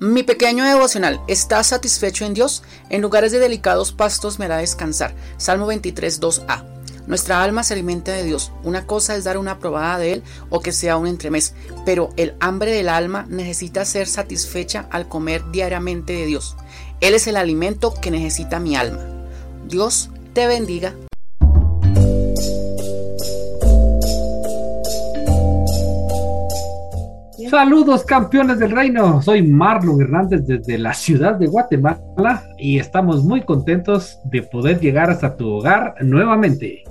Mi 0.00 0.24
pequeño 0.24 0.64
devocional, 0.64 1.20
¿estás 1.28 1.68
satisfecho 1.68 2.24
en 2.24 2.34
Dios? 2.34 2.64
En 2.90 3.00
lugares 3.00 3.30
de 3.30 3.38
delicados 3.38 3.92
pastos 3.92 4.40
me 4.40 4.46
hará 4.46 4.56
descansar. 4.56 5.14
Salmo 5.36 5.66
23, 5.66 6.20
2a. 6.20 6.64
Nuestra 7.06 7.42
alma 7.42 7.62
se 7.62 7.74
alimenta 7.74 8.12
de 8.12 8.24
Dios. 8.24 8.50
Una 8.64 8.86
cosa 8.86 9.14
es 9.14 9.22
dar 9.22 9.38
una 9.38 9.60
probada 9.60 9.98
de 9.98 10.14
Él 10.14 10.22
o 10.50 10.60
que 10.60 10.72
sea 10.72 10.96
un 10.96 11.06
entremés, 11.06 11.54
pero 11.86 12.10
el 12.16 12.34
hambre 12.40 12.72
del 12.72 12.88
alma 12.88 13.24
necesita 13.28 13.84
ser 13.84 14.08
satisfecha 14.08 14.88
al 14.90 15.08
comer 15.08 15.44
diariamente 15.52 16.12
de 16.12 16.26
Dios. 16.26 16.56
Él 17.00 17.14
es 17.14 17.28
el 17.28 17.36
alimento 17.36 17.94
que 17.94 18.10
necesita 18.10 18.58
mi 18.58 18.74
alma. 18.74 19.00
Dios 19.68 20.10
te 20.32 20.48
bendiga. 20.48 20.94
Saludos 27.50 28.04
campeones 28.04 28.58
del 28.58 28.70
reino, 28.70 29.20
soy 29.20 29.42
Marlon 29.42 30.00
Hernández 30.00 30.46
desde 30.46 30.78
la 30.78 30.94
ciudad 30.94 31.34
de 31.34 31.46
Guatemala 31.46 32.42
y 32.56 32.78
estamos 32.78 33.24
muy 33.24 33.42
contentos 33.42 34.18
de 34.24 34.42
poder 34.42 34.80
llegar 34.80 35.10
hasta 35.10 35.36
tu 35.36 35.48
hogar 35.50 35.94
nuevamente. 36.00 36.84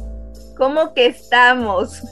¿Cómo 0.57 0.93
que 0.93 1.07
estamos? 1.07 2.03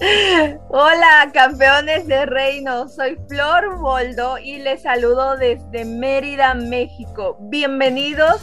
Hola 0.68 1.30
campeones 1.32 2.06
del 2.06 2.28
reino, 2.28 2.88
soy 2.88 3.18
Flor 3.28 3.78
Boldo 3.78 4.38
y 4.38 4.58
les 4.58 4.82
saludo 4.82 5.36
desde 5.36 5.84
Mérida, 5.84 6.54
México. 6.54 7.36
Bienvenidos 7.40 8.40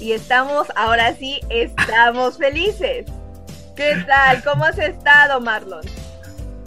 y 0.00 0.12
estamos, 0.12 0.66
ahora 0.76 1.14
sí, 1.14 1.40
estamos 1.48 2.36
felices. 2.36 3.06
¿Qué 3.74 3.96
tal? 4.06 4.42
¿Cómo 4.42 4.64
has 4.64 4.78
estado 4.78 5.40
Marlon? 5.40 5.82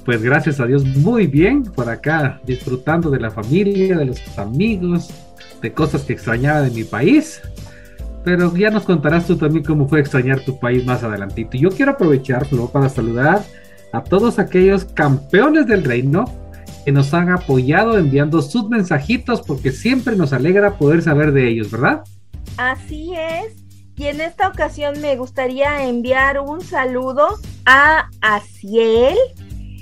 Pues 0.10 0.24
gracias 0.24 0.60
a 0.60 0.66
Dios, 0.66 0.84
muy 0.86 1.28
bien 1.28 1.62
por 1.62 1.88
acá, 1.88 2.42
disfrutando 2.44 3.12
de 3.12 3.20
la 3.20 3.30
familia, 3.30 3.96
de 3.96 4.06
los 4.06 4.40
amigos, 4.40 5.12
de 5.62 5.72
cosas 5.72 6.02
que 6.02 6.14
extrañaba 6.14 6.62
de 6.62 6.72
mi 6.72 6.84
país. 6.84 7.40
Pero 8.24 8.52
ya 8.56 8.72
nos 8.72 8.86
contarás 8.86 9.28
tú 9.28 9.38
también 9.38 9.64
cómo 9.64 9.88
fue 9.88 10.00
extrañar 10.00 10.40
tu 10.40 10.60
país 10.60 10.84
más 10.84 11.04
adelantito. 11.04 11.60
Yo 11.60 11.70
quiero 11.70 11.92
aprovechar, 11.92 12.48
Flo, 12.48 12.72
para 12.72 12.90
saludar 12.90 13.44
a 13.94 14.04
todos 14.04 14.40
aquellos 14.40 14.84
campeones 14.84 15.68
del 15.68 15.84
reino 15.84 16.26
que 16.86 16.92
nos 16.92 17.14
han 17.14 17.30
apoyado 17.30 17.96
enviando 17.96 18.42
sus 18.42 18.68
mensajitos 18.68 19.44
porque 19.44 19.72
siempre 19.72 20.16
nos 20.16 20.34
alegra 20.34 20.80
poder 20.80 21.04
saber 21.04 21.34
de 21.34 21.50
ellos, 21.50 21.70
¿verdad? 21.70 22.02
Así 22.58 23.14
es. 23.16 23.54
Y 23.96 24.08
en 24.08 24.22
esta 24.22 24.48
ocasión 24.48 25.00
me 25.02 25.18
gustaría 25.18 25.88
enviar 25.88 26.40
un 26.40 26.62
saludo 26.62 27.38
a 27.68 28.10
Aciel, 28.22 29.16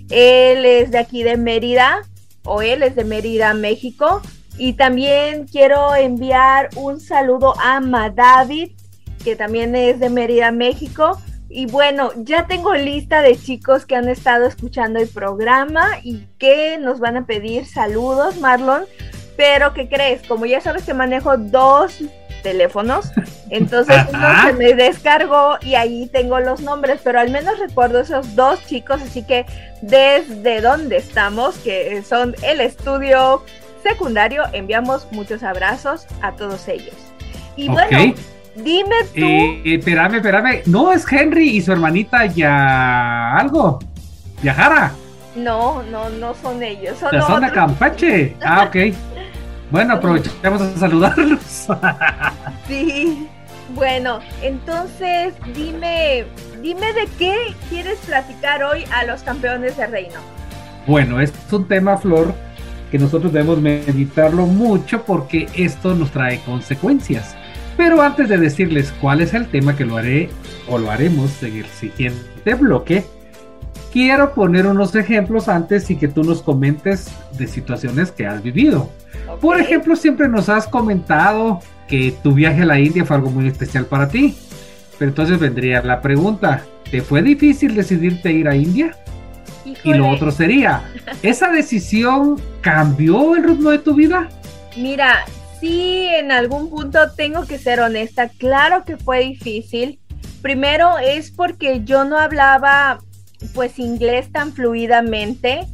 él 0.10 0.66
es 0.66 0.92
de 0.92 1.00
aquí 1.00 1.24
de 1.24 1.38
Mérida, 1.38 2.04
o 2.44 2.62
él 2.62 2.84
es 2.84 2.96
de 2.96 3.04
Mérida, 3.04 3.54
México. 3.54 4.22
Y 4.58 4.74
también 4.74 5.46
quiero 5.46 5.96
enviar 5.96 6.70
un 6.76 7.00
saludo 7.00 7.54
a 7.60 7.80
Madavid, 7.80 8.72
que 9.24 9.36
también 9.36 9.76
es 9.76 10.00
de 10.00 10.10
Mérida, 10.10 10.52
México. 10.52 11.20
Y 11.50 11.66
bueno, 11.66 12.12
ya 12.18 12.48
tengo 12.48 12.74
lista 12.74 13.22
de 13.22 13.38
chicos 13.38 13.86
que 13.86 13.96
han 13.96 14.10
estado 14.10 14.46
escuchando 14.46 15.00
el 15.00 15.08
programa 15.08 16.00
y 16.04 16.26
que 16.40 16.78
nos 16.78 17.00
van 17.00 17.18
a 17.18 17.26
pedir 17.26 17.66
saludos, 17.66 18.38
Marlon. 18.40 18.86
Pero, 19.38 19.74
¿qué 19.74 19.88
crees? 19.88 20.28
Como 20.28 20.46
ya 20.46 20.60
sabes 20.60 20.84
que 20.84 20.94
manejo 20.94 21.38
dos 21.38 22.00
teléfonos. 22.48 23.12
Entonces 23.50 23.98
uno 24.10 24.42
se 24.46 24.54
me 24.54 24.74
descargó 24.74 25.58
y 25.62 25.76
ahí 25.76 26.10
tengo 26.14 26.40
los 26.40 26.62
nombres, 26.62 27.02
pero 27.04 27.20
al 27.20 27.30
menos 27.30 27.60
recuerdo 27.60 28.00
esos 28.00 28.36
dos 28.36 28.66
chicos, 28.68 29.02
así 29.02 29.24
que 29.24 29.46
desde 29.82 30.62
donde 30.62 30.96
estamos, 30.96 31.58
que 31.58 32.02
son 32.04 32.36
el 32.44 32.62
estudio 32.62 33.44
secundario, 33.84 34.44
enviamos 34.54 35.08
muchos 35.12 35.44
abrazos 35.44 36.08
a 36.22 36.32
todos 36.32 36.70
ellos. 36.70 36.96
Y 37.58 37.68
bueno, 37.68 38.16
dime 38.56 38.96
tú. 39.14 39.26
Eh, 39.26 39.62
espérame, 39.66 40.16
espérame. 40.16 40.62
No 40.66 40.94
es 40.94 41.06
Henry 41.12 41.50
y 41.50 41.62
su 41.62 41.74
hermanita 41.74 42.28
ya 42.28 43.36
algo. 43.36 43.80
Yajara. 44.42 44.94
No, 45.36 45.84
no, 45.84 46.10
no 46.10 46.34
son 46.34 46.64
ellos. 46.64 46.98
Son, 46.98 47.12
son 47.22 47.42
de 47.42 47.52
Campeche. 47.52 48.36
Ah, 48.42 48.64
ok. 48.68 48.76
Bueno, 49.70 49.96
aprovechemos 49.96 50.62
a 50.62 50.78
saludarlos. 50.78 51.42
sí. 52.68 53.28
Bueno, 53.76 54.20
entonces 54.42 55.34
dime, 55.54 56.26
dime 56.62 56.94
de 56.94 57.08
qué 57.20 57.36
quieres 57.70 57.98
platicar 58.00 58.64
hoy 58.64 58.86
a 58.94 59.04
los 59.04 59.24
campeones 59.24 59.76
de 59.76 59.88
reino. 59.88 60.20
Bueno, 60.86 61.20
es 61.20 61.34
un 61.52 61.68
tema, 61.68 61.98
Flor, 61.98 62.34
que 62.90 62.98
nosotros 62.98 63.34
debemos 63.34 63.60
meditarlo 63.60 64.46
mucho 64.46 65.04
porque 65.04 65.50
esto 65.54 65.94
nos 65.96 66.12
trae 66.12 66.40
consecuencias. 66.46 67.36
Pero 67.76 68.02
antes 68.02 68.30
de 68.30 68.38
decirles 68.38 68.94
cuál 69.02 69.22
es 69.22 69.34
el 69.34 69.48
tema 69.48 69.76
que 69.76 69.86
lo 69.86 69.98
haré 69.98 70.30
o 70.70 70.78
lo 70.78 70.90
haremos 70.90 71.44
en 71.44 71.58
el 71.58 71.66
siguiente 71.66 72.54
bloque, 72.56 73.06
quiero 73.98 74.36
poner 74.36 74.68
unos 74.68 74.94
ejemplos 74.94 75.50
antes 75.50 75.90
y 75.90 75.96
que 75.96 76.08
tú 76.08 76.24
nos 76.24 76.44
comentes 76.44 77.08
de 77.36 77.48
situaciones 77.48 78.12
que 78.12 78.28
has 78.28 78.44
vivido. 78.44 78.92
Por 79.42 79.60
ejemplo, 79.60 79.96
siempre 79.96 80.28
nos 80.28 80.50
has 80.50 80.68
comentado 80.68 81.62
que 81.88 82.14
tu 82.22 82.34
viaje 82.34 82.62
a 82.62 82.66
la 82.68 82.80
India 82.80 83.04
fue 83.06 83.16
algo 83.16 83.32
muy 83.32 83.48
especial 83.48 83.88
para 83.88 84.08
ti. 84.08 84.38
Pero 85.00 85.10
entonces 85.10 85.40
vendría 85.40 85.82
la 85.82 86.00
pregunta, 86.00 86.64
¿te 86.92 87.02
fue 87.02 87.24
difícil 87.24 87.74
decidirte 87.74 88.32
ir 88.32 88.48
a 88.48 88.56
India? 88.56 88.96
Y 89.66 89.96
lo 89.96 90.08
otro 90.10 90.30
sería, 90.30 90.84
¿esa 91.24 91.50
decisión 91.52 92.40
cambió 92.62 93.36
el 93.36 93.46
ritmo 93.46 93.72
de 93.72 93.80
tu 93.80 93.96
vida? 93.96 94.30
Mira, 94.76 95.26
sí, 95.60 96.08
en 96.08 96.32
algún 96.32 96.70
punto 96.70 97.00
tengo 97.16 97.48
que 97.48 97.58
ser 97.58 97.80
honesta. 97.80 98.30
Claro 98.30 98.84
que 98.86 98.96
fue 98.96 99.22
difícil. 99.22 100.00
Primero 100.44 101.00
es 101.00 101.32
porque 101.32 101.82
yo 101.84 102.06
no 102.06 102.20
hablaba 102.20 103.00
pues 103.54 103.80
inglés 103.80 104.32
tan 104.32 104.54
fluidamente 104.54 105.68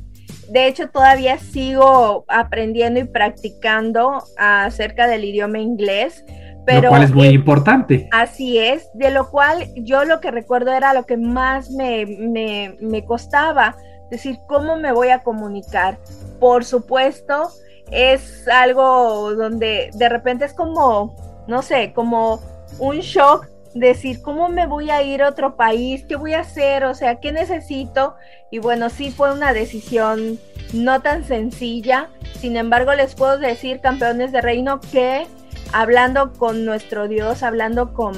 de 0.49 0.67
hecho, 0.67 0.89
todavía 0.89 1.37
sigo 1.37 2.25
aprendiendo 2.27 2.99
y 2.99 3.05
practicando 3.05 4.23
acerca 4.37 5.07
del 5.07 5.25
idioma 5.25 5.59
inglés. 5.59 6.23
Pero, 6.65 6.83
lo 6.83 6.89
cual 6.89 7.03
es 7.03 7.13
muy 7.13 7.27
importante. 7.27 8.07
Así 8.11 8.57
es, 8.57 8.87
de 8.93 9.11
lo 9.11 9.29
cual 9.29 9.67
yo 9.75 10.05
lo 10.05 10.21
que 10.21 10.31
recuerdo 10.31 10.71
era 10.71 10.93
lo 10.93 11.05
que 11.05 11.17
más 11.17 11.69
me, 11.71 12.05
me, 12.05 12.77
me 12.79 13.03
costaba, 13.03 13.75
decir, 14.09 14.37
¿cómo 14.47 14.77
me 14.77 14.93
voy 14.93 15.09
a 15.09 15.19
comunicar? 15.19 15.97
Por 16.39 16.63
supuesto, 16.63 17.49
es 17.91 18.47
algo 18.47 19.33
donde 19.33 19.89
de 19.93 20.09
repente 20.09 20.45
es 20.45 20.53
como, 20.53 21.15
no 21.47 21.61
sé, 21.61 21.91
como 21.93 22.39
un 22.79 22.99
shock 22.99 23.47
decir 23.73 24.21
cómo 24.21 24.49
me 24.49 24.67
voy 24.67 24.89
a 24.89 25.01
ir 25.01 25.23
a 25.23 25.29
otro 25.29 25.55
país, 25.55 26.05
qué 26.07 26.15
voy 26.15 26.33
a 26.33 26.41
hacer, 26.41 26.85
o 26.85 26.93
sea, 26.93 27.19
qué 27.19 27.31
necesito. 27.31 28.15
Y 28.51 28.59
bueno, 28.59 28.89
sí 28.89 29.11
fue 29.11 29.33
una 29.33 29.53
decisión 29.53 30.39
no 30.73 31.01
tan 31.01 31.23
sencilla. 31.23 32.09
Sin 32.39 32.57
embargo, 32.57 32.93
les 32.93 33.15
puedo 33.15 33.37
decir, 33.37 33.79
campeones 33.79 34.31
de 34.31 34.41
reino, 34.41 34.79
que 34.79 35.25
hablando 35.71 36.33
con 36.33 36.65
nuestro 36.65 37.07
Dios, 37.07 37.43
hablando 37.43 37.93
con, 37.93 38.13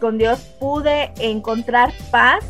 con 0.00 0.18
Dios, 0.18 0.40
pude 0.58 1.12
encontrar 1.18 1.92
paz. 2.10 2.44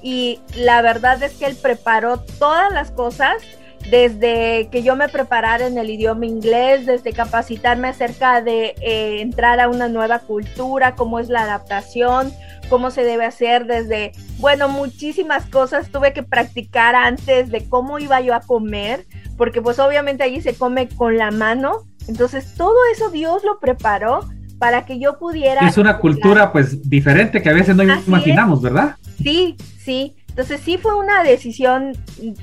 Y 0.00 0.40
la 0.54 0.80
verdad 0.80 1.22
es 1.22 1.34
que 1.34 1.46
Él 1.46 1.56
preparó 1.60 2.20
todas 2.38 2.72
las 2.72 2.90
cosas 2.90 3.42
desde 3.90 4.68
que 4.70 4.82
yo 4.82 4.96
me 4.96 5.08
preparara 5.08 5.66
en 5.66 5.78
el 5.78 5.88
idioma 5.88 6.26
inglés, 6.26 6.86
desde 6.86 7.12
capacitarme 7.12 7.88
acerca 7.88 8.42
de 8.42 8.74
eh, 8.82 9.20
entrar 9.20 9.60
a 9.60 9.68
una 9.68 9.88
nueva 9.88 10.18
cultura, 10.18 10.94
cómo 10.94 11.18
es 11.18 11.28
la 11.28 11.42
adaptación, 11.42 12.32
cómo 12.68 12.90
se 12.90 13.02
debe 13.04 13.24
hacer, 13.24 13.66
desde, 13.66 14.12
bueno, 14.38 14.68
muchísimas 14.68 15.46
cosas 15.46 15.88
tuve 15.90 16.12
que 16.12 16.22
practicar 16.22 16.94
antes 16.94 17.50
de 17.50 17.66
cómo 17.68 17.98
iba 17.98 18.20
yo 18.20 18.34
a 18.34 18.40
comer, 18.40 19.06
porque 19.36 19.62
pues 19.62 19.78
obviamente 19.78 20.22
allí 20.22 20.42
se 20.42 20.54
come 20.54 20.88
con 20.88 21.16
la 21.16 21.30
mano, 21.30 21.86
entonces 22.08 22.54
todo 22.56 22.76
eso 22.92 23.10
Dios 23.10 23.42
lo 23.44 23.58
preparó 23.58 24.20
para 24.58 24.84
que 24.84 24.98
yo 24.98 25.18
pudiera... 25.18 25.66
Es 25.66 25.78
una 25.78 25.98
cultura 25.98 26.52
pues 26.52 26.88
diferente 26.88 27.40
que 27.40 27.48
a 27.48 27.54
veces 27.54 27.74
no 27.74 27.84
imaginamos, 27.84 28.60
¿verdad? 28.60 28.96
Sí, 29.22 29.56
sí. 29.78 30.17
Entonces 30.38 30.60
sí 30.64 30.78
fue 30.78 30.94
una 30.94 31.24
decisión 31.24 31.94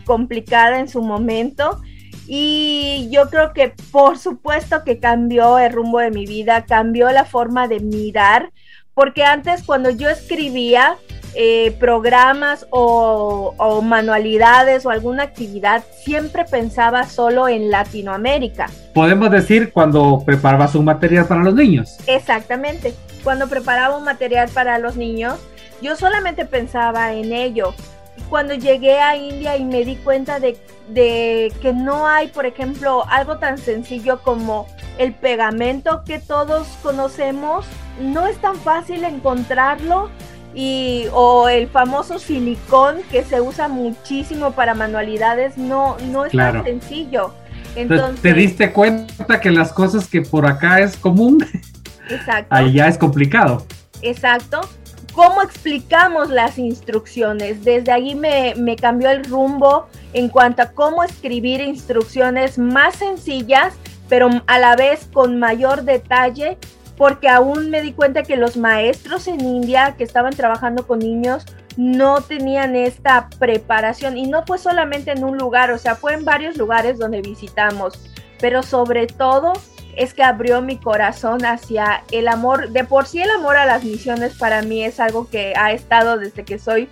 complicada 0.04 0.82
en 0.82 0.90
su 0.90 1.02
momento 1.02 1.80
y 2.28 3.08
yo 3.10 3.30
creo 3.30 3.54
que 3.54 3.74
por 3.90 4.18
supuesto 4.18 4.84
que 4.84 5.00
cambió 5.00 5.58
el 5.60 5.72
rumbo 5.72 6.00
de 6.00 6.12
mi 6.12 6.26
vida, 6.26 6.66
cambió 6.66 7.10
la 7.12 7.24
forma 7.24 7.70
de 7.70 7.80
mirar, 7.80 8.52
porque 8.94 9.24
antes 9.24 9.64
cuando 9.64 9.92
yo 9.92 10.10
escribía 10.10 10.98
eh, 11.36 11.72
programas 11.80 12.68
o, 12.70 13.54
o 13.58 13.82
manualidades 13.82 14.86
o 14.86 14.90
alguna 14.90 15.24
actividad, 15.24 15.82
siempre 16.04 16.44
pensaba 16.44 17.06
solo 17.06 17.48
en 17.48 17.72
Latinoamérica. 17.72 18.70
Podemos 18.94 19.32
decir 19.32 19.72
cuando 19.72 20.22
preparabas 20.26 20.76
un 20.76 20.84
material 20.84 21.28
para 21.28 21.44
los 21.44 21.56
niños. 21.56 21.96
Exactamente, 22.08 22.94
cuando 23.24 23.48
preparaba 23.48 23.96
un 23.96 24.04
material 24.04 24.50
para 24.50 24.80
los 24.80 24.98
niños 24.98 25.40
yo 25.82 25.96
solamente 25.96 26.46
pensaba 26.46 27.14
en 27.14 27.34
ello. 27.34 27.74
Cuando 28.30 28.54
llegué 28.54 29.00
a 29.00 29.16
India 29.16 29.58
y 29.58 29.66
me 29.66 29.84
di 29.84 29.98
cuenta 29.98 30.40
de, 30.40 30.58
que 30.94 31.74
no 31.74 32.08
hay, 32.08 32.28
por 32.28 32.46
ejemplo, 32.46 33.06
algo 33.08 33.38
tan 33.38 33.58
sencillo 33.58 34.22
como 34.24 34.68
el 34.98 35.14
pegamento 35.14 36.04
que 36.06 36.20
todos 36.20 36.68
conocemos, 36.82 37.66
no 38.00 38.26
es 38.26 38.38
tan 38.38 38.56
fácil 38.56 39.04
encontrarlo 39.04 40.10
y 40.54 41.08
o 41.12 41.50
el 41.50 41.68
famoso 41.68 42.18
silicón 42.18 43.00
que 43.12 43.24
se 43.24 43.42
usa 43.42 43.68
muchísimo 43.68 44.52
para 44.52 44.74
manualidades 44.74 45.58
no 45.58 45.98
no 46.10 46.26
es 46.26 46.32
tan 46.32 46.64
sencillo. 46.64 47.34
Entonces, 47.76 48.22
te 48.22 48.34
diste 48.34 48.72
cuenta 48.72 49.42
que 49.42 49.52
las 49.52 49.74
cosas 49.74 50.08
que 50.08 50.22
por 50.22 50.46
acá 50.46 50.80
es 50.80 50.96
común, 50.96 51.46
exacto, 52.10 52.56
allá 52.56 52.88
es 52.88 52.98
complicado. 52.98 53.66
Exacto 54.02 54.62
cómo 55.16 55.42
explicamos 55.42 56.30
las 56.30 56.60
instrucciones. 56.60 57.64
Desde 57.64 57.92
ahí 57.94 58.16
me, 58.16 58.76
cambió 58.76 59.10
el 59.10 59.24
rumbo 59.24 59.88
en 60.14 60.28
cuanto 60.28 60.62
a 60.62 60.72
cómo 60.72 61.04
escribir 61.04 61.62
instrucciones 61.62 62.60
más 62.60 62.98
sencillas, 62.98 63.74
pero 64.10 64.30
a 64.46 64.60
la 64.60 64.76
vez 64.76 65.10
con 65.14 65.40
mayor 65.40 65.84
detalle, 65.84 66.58
porque 66.98 67.30
aún 67.30 67.70
me 67.70 67.82
di 67.82 67.94
cuenta 67.94 68.24
que 68.24 68.36
los 68.36 68.58
maestros 68.58 69.28
en 69.28 69.40
India 69.40 69.96
que 69.98 70.04
estaban 70.04 70.36
trabajando 70.36 70.86
con 70.86 71.00
niños 71.00 71.46
no 71.78 72.22
tenían 72.22 72.76
esta 72.76 73.30
preparación 73.40 74.18
y 74.18 74.28
no 74.28 74.46
fue 74.46 74.58
solamente 74.58 75.12
en 75.12 75.24
un 75.24 75.38
lugar, 75.38 75.72
o 75.72 75.78
sea, 75.78 75.96
fue 75.96 76.14
en 76.14 76.24
varios 76.24 76.58
lugares 76.58 76.98
donde 76.98 77.22
visitamos, 77.22 78.00
pero 78.40 78.64
sobre 78.64 79.08
todo 79.08 79.54
es 79.96 80.14
que 80.14 80.24
abrió 80.24 80.62
mi 80.62 80.78
corazón 80.78 81.46
hacia 81.46 82.04
el 82.12 82.28
amor. 82.28 82.70
De 82.70 82.84
por 82.84 83.06
sí 83.06 83.22
el 83.22 83.30
amor 83.30 83.58
a 83.58 83.66
las 83.66 83.84
misiones 83.84 84.36
para 84.38 84.62
mí 84.62 84.84
es 84.84 85.00
algo 85.00 85.30
que 85.30 85.54
ha 85.56 85.72
estado 85.72 86.18
desde 86.18 86.44
que 86.44 86.60
soy 86.60 86.90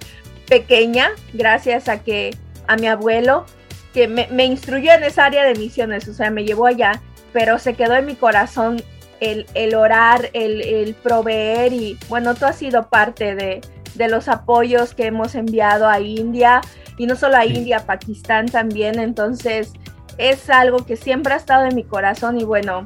pequeña, 0.48 1.10
gracias 1.34 1.90
a 1.90 2.04
que 2.04 2.36
a 2.68 2.76
mi 2.76 2.88
abuelo, 2.88 3.46
que 3.94 4.08
me, 4.08 4.46
instruyó 4.46 4.92
en 4.94 5.04
esa 5.04 5.26
área 5.26 5.44
de 5.44 5.56
misiones, 5.56 6.08
o 6.08 6.14
sea, 6.14 6.32
me 6.32 6.44
llevó 6.44 6.66
allá, 6.66 7.02
pero 7.32 7.60
se 7.60 7.76
quedó 7.76 7.96
en 7.96 8.06
mi 8.06 8.16
corazón 8.16 8.82
el, 9.20 9.46
el 9.54 9.76
orar, 9.76 10.30
el, 10.34 10.62
el, 10.62 10.96
proveer 10.96 11.74
y 11.74 11.98
bueno, 12.10 12.36
tú 12.36 12.46
has 12.46 12.58
sido 12.58 12.90
parte 12.90 13.36
de, 13.36 13.62
de 13.96 14.08
los 14.08 14.28
apoyos 14.28 14.94
que 14.94 15.06
hemos 15.06 15.36
enviado 15.36 15.88
a 15.88 16.00
India 16.00 16.62
y 16.98 17.06
no 17.06 17.16
solo 17.16 17.38
a 17.38 17.46
India, 17.46 17.78
a 17.78 17.86
Pakistán 17.86 18.48
también, 18.48 19.00
entonces 19.00 19.74
es 20.18 20.50
algo 20.50 20.86
que 20.86 20.96
siempre 20.96 21.34
ha 21.34 21.38
estado 21.38 21.66
en 21.66 21.76
mi 21.76 21.84
corazón 21.84 22.40
y 22.40 22.44
bueno, 22.44 22.84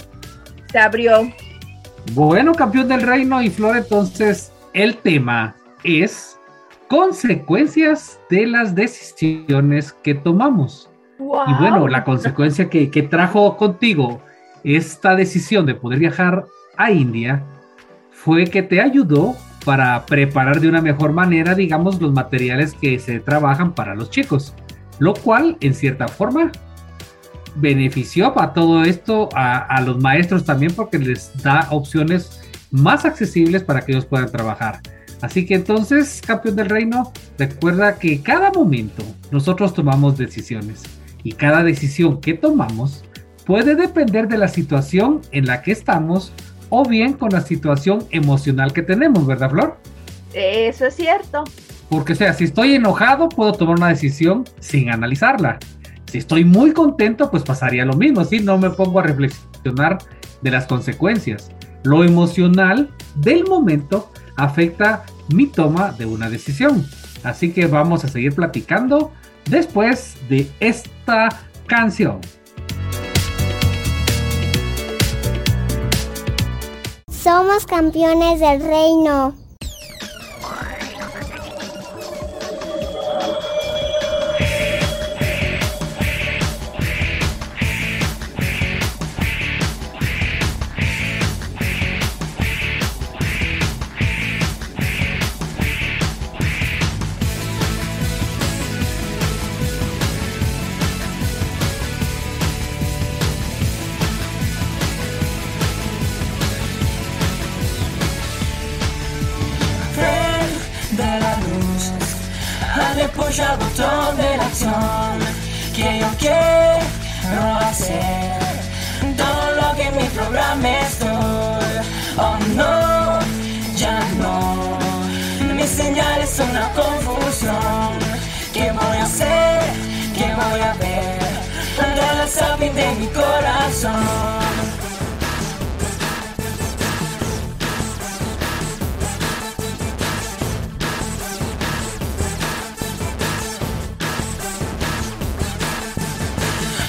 se 0.72 0.80
abrió. 0.80 1.32
Bueno, 2.14 2.54
campeón 2.54 2.88
del 2.88 3.02
reino 3.02 3.42
y 3.42 3.50
Flor, 3.50 3.78
entonces 3.78 4.52
el 4.74 4.98
tema 4.98 5.56
es 5.84 6.40
consecuencias 6.88 8.20
de 8.30 8.48
las 8.48 8.76
decisiones 8.76 9.92
que 9.92 10.16
tomamos. 10.16 10.90
Y 11.20 11.54
bueno, 11.60 11.88
la 11.88 12.04
consecuencia 12.04 12.70
que, 12.70 12.92
que 12.92 13.04
trajo 13.04 13.58
contigo 13.58 14.22
esta 14.64 15.16
decisión 15.16 15.66
de 15.66 15.76
poder 15.76 16.00
viajar 16.00 16.46
a 16.78 16.92
India 16.92 17.44
fue 18.12 18.46
que 18.46 18.62
te 18.62 18.82
ayudó 18.82 19.36
para 19.66 20.06
preparar 20.06 20.62
de 20.62 20.70
una 20.70 20.82
mejor 20.82 21.12
manera, 21.12 21.56
digamos, 21.56 22.00
los 22.00 22.14
materiales 22.14 22.74
que 22.74 23.00
se 23.00 23.20
trabajan 23.20 23.74
para 23.74 23.96
los 23.96 24.10
chicos, 24.10 24.54
lo 25.00 25.14
cual 25.14 25.58
en 25.60 25.74
cierta 25.74 26.08
forma 26.08 26.52
benefició 27.60 28.40
a 28.40 28.54
todo 28.54 28.84
esto 28.84 29.30
a, 29.34 29.82
los 29.82 30.00
maestros 30.00 30.46
también 30.46 30.74
porque 30.74 31.00
les 31.00 31.32
da 31.42 31.68
opciones 31.72 32.42
más 32.72 33.06
accesibles 33.06 33.64
para 33.64 33.82
que 33.82 33.94
ellos 33.94 34.06
puedan 34.06 34.32
trabajar. 34.32 34.82
Así 35.22 35.46
que 35.46 35.56
entonces, 35.56 36.22
campeón 36.26 36.56
del 36.56 36.70
reino, 36.70 37.12
recuerda 37.38 37.98
que 37.98 38.22
cada 38.22 38.52
momento 38.52 39.04
nosotros 39.32 39.74
tomamos 39.74 40.18
decisiones 40.18 40.84
y 41.24 41.32
cada 41.32 41.64
decisión 41.64 42.22
que 42.22 42.36
tomamos 42.36 43.04
puede 43.46 43.76
depender 43.76 44.28
de 44.28 44.38
la 44.38 44.48
situación 44.48 45.22
en 45.32 45.46
la 45.46 45.62
que 45.62 45.72
estamos 45.72 46.34
o 46.70 46.86
bien 46.88 47.14
con 47.14 47.30
la 47.30 47.42
situación 47.42 48.06
emocional 48.12 48.74
que 48.74 48.84
tenemos, 48.84 49.26
¿verdad, 49.26 49.50
Flor? 49.50 49.78
Eso 50.34 50.86
es 50.86 50.96
cierto. 50.96 51.46
Porque, 51.90 52.14
o 52.14 52.16
sea, 52.16 52.34
si 52.34 52.44
estoy 52.44 52.76
enojado, 52.76 53.30
puedo 53.30 53.54
tomar 53.54 53.78
una 53.78 53.88
decisión 53.88 54.44
sin 54.60 54.90
analizarla. 54.90 55.60
Si 56.08 56.20
estoy 56.20 56.46
muy 56.46 56.72
contento, 56.72 57.30
pues 57.30 57.44
pasaría 57.44 57.86
lo 57.86 57.94
mismo, 57.94 58.24
si 58.24 58.40
no 58.40 58.58
me 58.58 58.70
pongo 58.70 59.00
a 59.00 59.04
reflexionar 59.04 59.98
de 60.42 60.52
las 60.52 60.66
consecuencias. 60.66 61.52
Lo 61.84 62.04
emocional 62.04 62.90
del 63.16 63.44
momento 63.46 64.10
afecta 64.38 65.04
mi 65.34 65.48
toma 65.48 65.92
de 65.92 66.06
una 66.06 66.30
decisión. 66.30 66.86
Así 67.24 67.52
que 67.52 67.68
vamos 67.68 68.06
a 68.06 68.08
seguir 68.08 68.34
platicando 68.34 69.12
después 69.50 70.16
de 70.30 70.50
esta 70.60 71.30
canción. 71.68 72.22
Somos 77.10 77.66
campeones 77.66 78.40
del 78.40 78.62
reino. 78.62 79.47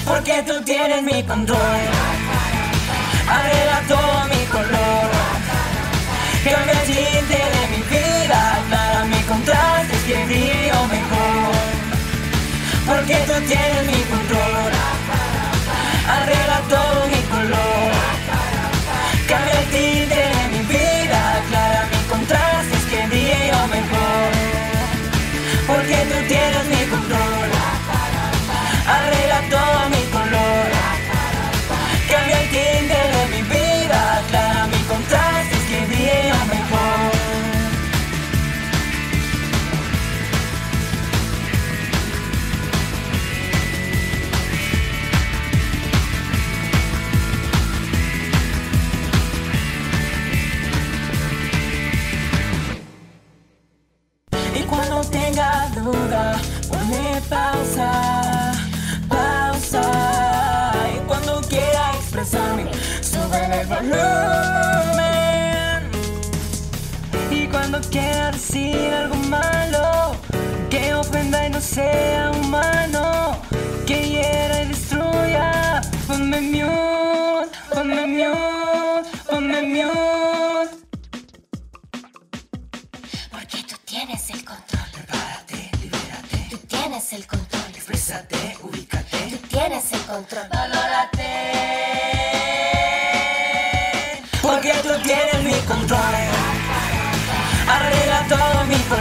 porque 0.09 0.41
tú 0.41 0.59
tienes 0.63 1.03
mi 1.03 1.23
control. 1.23 1.81
Arregla 3.37 3.79
todo 3.87 4.25
mi 4.33 4.43
color, 4.55 5.09
cambia 6.43 6.73
el 6.73 6.85
tinte 6.87 7.39
de 7.55 7.63
mi 7.73 7.81
vida, 7.93 8.41
para 8.71 9.05
mi 9.05 9.21
contraste 9.31 9.95
es 9.97 10.03
que 10.07 10.25
brillo 10.25 10.79
mejor. 10.95 11.53
Porque 12.87 13.17
tú 13.27 13.35
tienes 13.51 13.85
mi 13.91 14.01
control, 14.13 14.71
arregla 16.17 16.59
todo 16.73 16.97
mi 17.13 17.21
color, 17.33 17.91
cambia 19.29 19.59
el 19.61 19.67
tinte 19.75 20.21
de 20.37 20.43
mi 20.53 20.61
vida, 20.73 21.21
para 21.51 21.85
mi 21.91 21.99
contraste 22.13 22.73
es 22.79 22.85
que 22.91 23.07
brillo 23.11 23.61
mejor. 23.77 24.29
Porque 25.67 25.97
tú 26.09 26.17
tienes 26.27 26.65
mi 26.65 26.78
volumen. 63.81 64.99
Y 67.31 67.47
cuando 67.47 67.79
quiera 67.81 68.31
decir 68.31 68.93
algo 68.93 69.15
malo, 69.15 70.15
que 70.69 70.93
ofenda 70.93 71.45
y 71.45 71.49
no 71.49 71.61
sea 71.61 72.31
humano, 72.31 73.41
que 73.85 74.09
hiera 74.09 74.63
y 74.63 74.67
destruya, 74.67 75.81
ponme 76.07 76.41
mute, 76.41 77.57
ponme 77.73 78.07
mute, 78.07 79.09
ponme 79.29 79.61
mute. 79.61 80.77
Porque 83.31 83.63
tú 83.63 83.75
tienes 83.85 84.29
el 84.29 84.43
control. 84.43 84.83
Prepárate, 84.91 85.71
libérate. 85.81 86.47
Tú 86.49 86.57
tienes 86.67 87.13
el 87.13 87.25
control. 87.25 87.61
Exprésate, 87.73 88.57
ubícate. 88.61 89.17
Tú 89.31 89.37
tienes 89.47 89.93
el 89.93 90.01
control. 90.01 90.47
Porque 90.49 91.18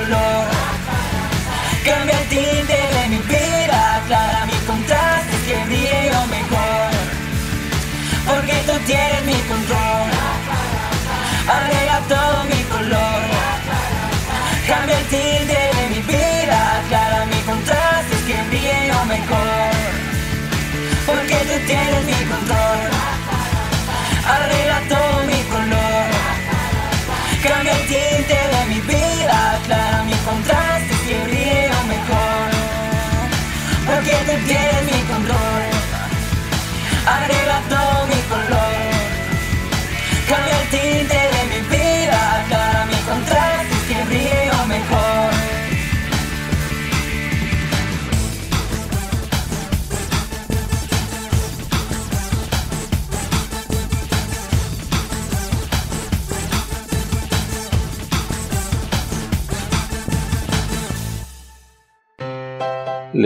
color. 0.08 0.48
Cambia 1.84 2.20
el 2.20 2.28
tinte 2.28 2.77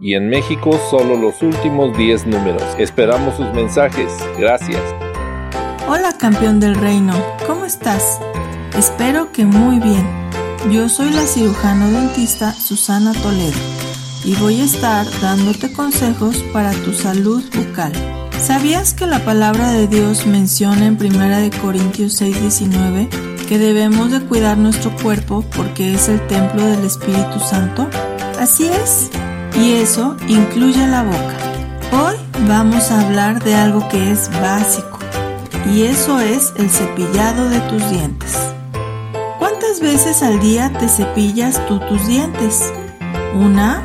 y 0.00 0.14
en 0.14 0.28
México 0.28 0.78
solo 0.90 1.16
los 1.16 1.42
últimos 1.42 1.96
10 1.96 2.26
números. 2.26 2.62
Esperamos 2.78 3.36
sus 3.36 3.52
mensajes. 3.54 4.12
Gracias. 4.38 4.80
Hola 5.88 6.12
campeón 6.18 6.60
del 6.60 6.74
reino, 6.74 7.14
¿cómo 7.46 7.64
estás? 7.64 8.20
Espero 8.76 9.32
que 9.32 9.44
muy 9.44 9.78
bien. 9.78 10.06
Yo 10.70 10.88
soy 10.88 11.10
la 11.10 11.22
cirujano 11.22 11.90
dentista 11.90 12.52
Susana 12.52 13.12
Toledo 13.12 13.58
y 14.24 14.34
voy 14.36 14.60
a 14.60 14.64
estar 14.64 15.06
dándote 15.20 15.72
consejos 15.72 16.36
para 16.52 16.72
tu 16.72 16.92
salud 16.92 17.42
bucal. 17.54 17.92
¿Sabías 18.38 18.92
que 18.94 19.06
la 19.06 19.24
palabra 19.24 19.72
de 19.72 19.86
Dios 19.86 20.26
menciona 20.26 20.86
en 20.86 20.96
1 20.96 21.50
Corintios 21.62 22.20
6:19 22.20 23.08
que 23.48 23.58
debemos 23.58 24.10
de 24.10 24.20
cuidar 24.20 24.58
nuestro 24.58 24.90
cuerpo 25.02 25.44
porque 25.56 25.94
es 25.94 26.08
el 26.08 26.20
templo 26.26 26.64
del 26.64 26.84
Espíritu 26.84 27.40
Santo? 27.40 27.88
Así 28.42 28.66
es, 28.66 29.08
y 29.54 29.74
eso 29.74 30.16
incluye 30.26 30.84
la 30.88 31.04
boca. 31.04 31.36
Hoy 31.92 32.16
vamos 32.48 32.90
a 32.90 33.02
hablar 33.02 33.40
de 33.44 33.54
algo 33.54 33.88
que 33.88 34.10
es 34.10 34.28
básico, 34.40 34.98
y 35.72 35.82
eso 35.82 36.18
es 36.18 36.52
el 36.56 36.68
cepillado 36.68 37.48
de 37.48 37.60
tus 37.60 37.88
dientes. 37.88 38.36
¿Cuántas 39.38 39.78
veces 39.80 40.24
al 40.24 40.40
día 40.40 40.72
te 40.76 40.88
cepillas 40.88 41.64
tú 41.68 41.78
tus 41.86 42.04
dientes? 42.08 42.72
¿Una? 43.32 43.80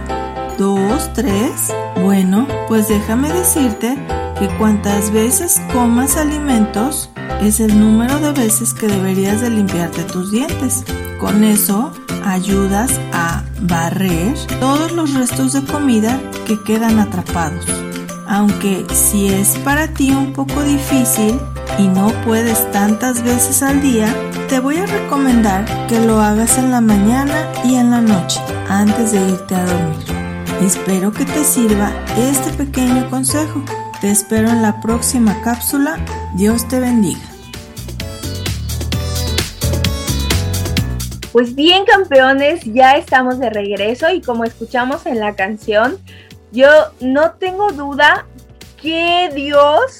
¿Dos? 0.57 1.13
¿Tres? 1.13 1.71
Bueno, 2.01 2.47
pues 2.67 2.87
déjame 2.87 3.31
decirte 3.31 3.95
que 4.39 4.47
cuantas 4.57 5.11
veces 5.11 5.61
comas 5.71 6.17
alimentos 6.17 7.11
es 7.43 7.59
el 7.59 7.79
número 7.79 8.19
de 8.19 8.31
veces 8.31 8.73
que 8.73 8.87
deberías 8.87 9.39
de 9.41 9.51
limpiarte 9.51 10.01
tus 10.01 10.31
dientes. 10.31 10.83
Con 11.19 11.43
eso 11.43 11.93
ayudas 12.25 12.99
a 13.13 13.43
barrer 13.61 14.35
todos 14.59 14.91
los 14.91 15.13
restos 15.13 15.53
de 15.53 15.63
comida 15.63 16.19
que 16.45 16.61
quedan 16.63 16.99
atrapados. 16.99 17.65
Aunque 18.27 18.85
si 18.93 19.29
es 19.29 19.57
para 19.59 19.87
ti 19.87 20.11
un 20.11 20.33
poco 20.33 20.61
difícil 20.63 21.39
y 21.79 21.87
no 21.87 22.09
puedes 22.25 22.69
tantas 22.71 23.23
veces 23.23 23.63
al 23.63 23.81
día, 23.81 24.13
te 24.49 24.59
voy 24.59 24.77
a 24.77 24.85
recomendar 24.85 25.65
que 25.87 25.99
lo 25.99 26.21
hagas 26.21 26.57
en 26.57 26.71
la 26.71 26.81
mañana 26.81 27.47
y 27.63 27.75
en 27.75 27.91
la 27.91 28.01
noche 28.01 28.41
antes 28.69 29.13
de 29.13 29.29
irte 29.29 29.55
a 29.55 29.65
dormir. 29.65 30.17
Espero 30.61 31.11
que 31.11 31.23
te 31.23 31.43
sirva 31.43 31.91
este 32.17 32.51
pequeño 32.51 33.09
consejo. 33.09 33.63
Te 34.01 34.09
espero 34.09 34.49
en 34.49 34.61
la 34.61 34.81
próxima 34.81 35.41
cápsula. 35.41 35.97
Dios 36.35 36.67
te 36.67 36.79
bendiga. 36.79 37.36
Pues 41.37 41.53
bien, 41.53 41.85
campeones, 41.85 42.61
ya 42.63 42.93
estamos 42.93 43.37
de 43.37 43.51
regreso 43.51 44.09
y 44.09 44.21
como 44.21 44.43
escuchamos 44.43 45.05
en 45.05 45.19
la 45.19 45.35
canción, 45.35 45.99
yo 46.51 46.67
no 46.99 47.33
tengo 47.33 47.71
duda 47.73 48.25
que 48.81 49.29
Dios 49.35 49.99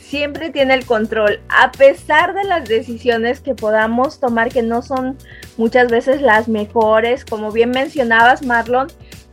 siempre 0.00 0.48
tiene 0.48 0.72
el 0.72 0.86
control, 0.86 1.38
a 1.50 1.70
pesar 1.70 2.32
de 2.32 2.44
las 2.44 2.66
decisiones 2.66 3.40
que 3.40 3.54
podamos 3.54 4.20
tomar 4.20 4.48
que 4.48 4.62
no 4.62 4.80
son 4.80 5.18
muchas 5.58 5.90
veces 5.90 6.22
las 6.22 6.48
mejores, 6.48 7.26
como 7.26 7.52
bien 7.52 7.72
mencionabas, 7.72 8.42
Marlon, 8.42 8.88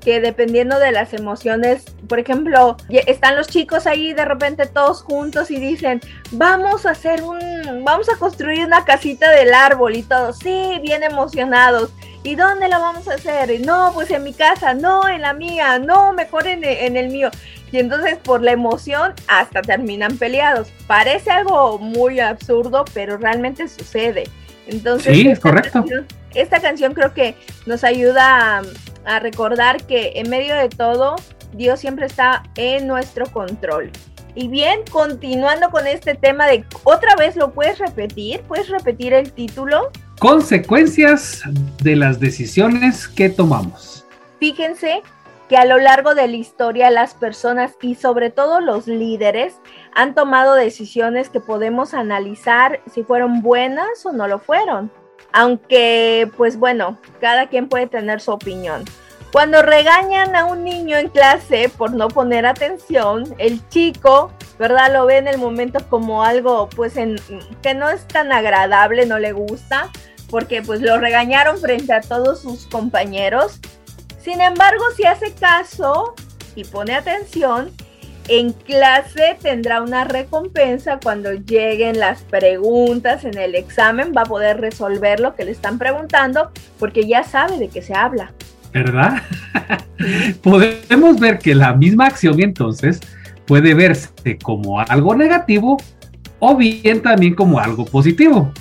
que 0.08 0.22
dependiendo 0.22 0.80
de 0.80 0.94
las 0.94 1.14
emociones, 1.14 1.84
por 2.08 2.18
ejemplo, 2.18 2.78
están 2.88 3.36
los 3.36 3.48
chicos 3.48 3.86
ahí 3.88 4.14
de 4.14 4.24
repente 4.24 4.66
todos 4.66 5.02
juntos 5.02 5.52
y 5.52 5.58
dicen, 5.58 6.00
vamos 6.32 6.86
a 6.86 6.92
hacer 6.92 7.24
un, 7.24 7.38
vamos 7.84 8.08
a 8.08 8.16
construir 8.18 8.66
una 8.66 8.86
casita 8.86 9.30
del 9.32 9.54
árbol 9.54 9.98
y 9.98 10.04
todos, 10.04 10.40
sí, 10.40 10.80
bien 10.82 11.04
emocionados. 11.04 11.92
¿Y 12.24 12.36
dónde 12.36 12.70
la 12.70 12.78
vamos 12.80 13.10
a 13.10 13.16
hacer? 13.16 13.60
No, 13.66 13.92
pues 13.94 14.10
en 14.10 14.24
mi 14.24 14.32
casa, 14.32 14.74
no, 14.74 15.10
en 15.10 15.24
la 15.24 15.34
mía, 15.34 15.78
no, 15.78 16.14
mejor 16.14 16.48
en, 16.48 16.64
en 16.64 16.96
el 16.96 17.10
mío. 17.10 17.30
Y 17.74 17.80
entonces 17.80 18.16
por 18.16 18.42
la 18.42 18.54
emoción 18.54 19.14
hasta 19.28 19.62
terminan 19.62 20.18
peleados. 20.18 20.70
Parece 20.88 21.32
algo 21.32 21.80
muy 21.80 22.22
absurdo, 22.22 22.86
pero 22.94 23.18
realmente 23.18 23.68
sucede. 23.68 24.24
Entonces, 24.68 25.14
sí, 25.14 25.28
es 25.28 25.40
correcto. 25.42 25.72
Canción, 25.74 26.08
esta 26.34 26.62
canción 26.62 26.94
creo 26.94 27.14
que 27.14 27.36
nos 27.66 27.84
ayuda 27.84 28.62
a, 29.08 29.20
recordar 29.20 29.84
que 29.86 30.14
en 30.16 30.30
medio 30.30 30.56
de 30.56 30.70
todo, 30.70 31.16
Dios 31.54 31.80
siempre 31.80 32.06
está 32.06 32.44
en 32.56 32.88
nuestro 32.88 33.26
control. 33.28 33.92
Y 34.36 34.48
bien, 34.50 34.82
continuando 34.92 35.70
con 35.72 35.88
este 35.88 36.14
tema 36.14 36.46
de 36.46 36.64
otra 36.84 37.16
vez 37.16 37.36
lo 37.36 37.52
puedes 37.52 37.80
repetir, 37.80 38.42
puedes 38.42 38.70
repetir 38.70 39.14
el 39.14 39.32
título. 39.32 39.90
Consecuencias 40.20 41.42
de 41.82 41.96
las 41.96 42.20
decisiones 42.20 43.08
que 43.08 43.30
tomamos. 43.30 44.06
Fíjense 44.40 45.02
que 45.50 45.58
a 45.58 45.66
lo 45.66 45.78
largo 45.78 46.14
de 46.14 46.28
la 46.28 46.36
historia 46.36 46.92
las 46.92 47.14
personas 47.14 47.74
y 47.82 47.96
sobre 47.96 48.30
todo 48.30 48.60
los 48.62 48.88
líderes 48.88 49.56
han 49.96 50.14
tomado 50.14 50.56
decisiones 50.56 51.30
que 51.30 51.40
podemos 51.40 51.94
analizar 51.94 52.82
si 52.94 53.04
fueron 53.04 53.42
buenas 53.42 54.06
o 54.06 54.12
no 54.12 54.28
lo 54.28 54.40
fueron. 54.40 54.92
Aunque, 55.34 56.30
pues 56.38 56.58
bueno, 56.58 56.98
cada 57.20 57.48
quien 57.48 57.70
puede 57.70 57.88
tener 57.88 58.22
su 58.22 58.32
opinión. 58.32 58.86
Cuando 59.32 59.62
regañan 59.62 60.36
a 60.36 60.46
un 60.46 60.64
niño 60.64 60.98
en 60.98 61.10
clase 61.10 61.70
por 61.70 61.94
no 61.94 62.08
poner 62.08 62.46
atención, 62.46 63.36
el 63.38 63.68
chico 63.70 64.32
¿verdad? 64.58 64.92
Lo 64.92 65.06
ve 65.06 65.18
en 65.18 65.28
el 65.28 65.38
momento 65.38 65.80
como 65.90 66.24
algo, 66.24 66.70
pues, 66.70 66.98
en, 66.98 67.18
que 67.62 67.74
no 67.74 67.90
es 67.90 68.08
tan 68.08 68.32
agradable, 68.32 69.06
no 69.06 69.20
le 69.20 69.32
gusta, 69.32 69.90
porque 70.30 70.62
pues 70.62 70.82
lo 70.82 70.98
regañaron 70.98 71.60
frente 71.60 71.94
a 71.94 72.02
todos 72.02 72.42
sus 72.42 72.66
compañeros. 72.68 73.60
Sin 74.20 74.42
embargo, 74.42 74.84
si 74.96 75.06
hace 75.06 75.34
caso 75.34 76.16
y 76.56 76.64
pone 76.66 76.96
atención, 76.96 77.72
en 78.28 78.52
clase 78.52 79.38
tendrá 79.42 79.82
una 79.82 80.04
recompensa 80.04 81.00
cuando 81.02 81.34
lleguen 81.34 82.00
las 82.00 82.24
preguntas 82.24 83.24
en 83.24 83.38
el 83.38 83.56
examen, 83.56 84.12
va 84.16 84.22
a 84.22 84.26
poder 84.26 84.60
resolver 84.60 85.20
lo 85.20 85.36
que 85.36 85.46
le 85.46 85.52
están 85.52 85.78
preguntando 85.78 86.52
porque 86.80 87.08
ya 87.08 87.24
sabe 87.24 87.58
de 87.58 87.70
qué 87.70 87.82
se 87.82 87.94
habla. 87.94 88.32
¿Verdad? 88.74 89.22
Podemos 90.44 91.20
ver 91.20 91.40
que 91.40 91.56
la 91.56 91.74
misma 91.74 92.08
acción 92.08 92.42
entonces 92.42 93.00
puede 93.46 93.74
verse 93.74 94.10
como 94.44 94.80
algo 94.80 95.16
negativo 95.16 95.78
o 96.40 96.56
bien 96.56 97.02
también 97.02 97.34
como 97.34 97.60
algo 97.60 97.86
positivo. 97.86 98.52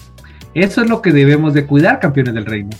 Eso 0.55 0.83
es 0.83 0.89
lo 0.89 1.03
que 1.03 1.13
debemos 1.13 1.53
de 1.53 1.67
cuidar, 1.67 2.01
campeones 2.01 2.35
del 2.35 2.47
reino. 2.47 2.71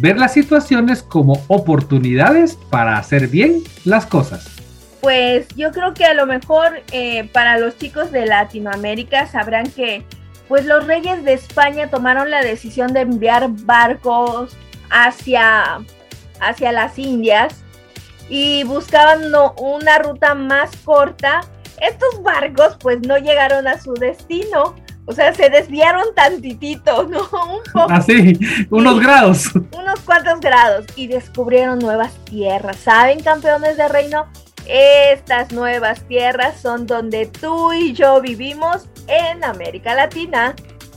Ver 0.00 0.18
las 0.18 0.34
situaciones 0.34 1.02
como 1.02 1.42
oportunidades 1.48 2.56
para 2.70 2.98
hacer 2.98 3.28
bien 3.28 3.62
las 3.84 4.06
cosas. 4.06 4.63
Pues 5.04 5.46
yo 5.54 5.70
creo 5.70 5.92
que 5.92 6.06
a 6.06 6.14
lo 6.14 6.24
mejor 6.24 6.82
eh, 6.90 7.28
para 7.34 7.58
los 7.58 7.76
chicos 7.76 8.10
de 8.10 8.24
Latinoamérica 8.24 9.26
sabrán 9.26 9.70
que 9.70 10.02
pues 10.48 10.64
los 10.64 10.86
reyes 10.86 11.22
de 11.24 11.34
España 11.34 11.90
tomaron 11.90 12.30
la 12.30 12.42
decisión 12.42 12.94
de 12.94 13.00
enviar 13.00 13.48
barcos 13.50 14.56
hacia, 14.88 15.80
hacia 16.40 16.72
las 16.72 16.98
Indias 16.98 17.62
y 18.30 18.64
buscaban 18.64 19.30
una 19.58 19.98
ruta 19.98 20.34
más 20.34 20.74
corta 20.84 21.42
estos 21.80 22.22
barcos 22.22 22.76
pues 22.80 23.06
no 23.06 23.18
llegaron 23.18 23.66
a 23.66 23.78
su 23.78 23.92
destino. 23.92 24.74
O 25.06 25.12
sea, 25.12 25.34
se 25.34 25.50
desviaron 25.50 26.14
tantitito, 26.14 27.02
¿no? 27.08 27.20
Un 27.20 27.62
poco. 27.72 27.92
Así, 27.92 28.38
unos 28.70 29.00
grados. 29.00 29.54
Unos 29.54 30.00
cuantos 30.00 30.40
grados. 30.40 30.86
Y 30.96 31.08
descubrieron 31.08 31.78
nuevas 31.78 32.14
tierras. 32.24 32.76
¿Saben, 32.76 33.22
campeones 33.22 33.76
de 33.76 33.86
reino? 33.88 34.26
Estas 34.66 35.52
nuevas 35.52 36.06
tierras 36.08 36.60
son 36.60 36.86
donde 36.86 37.26
tú 37.26 37.72
y 37.72 37.92
yo 37.92 38.20
vivimos 38.20 38.88
en 39.06 39.44
América 39.44 39.94
Latina. 39.94 40.54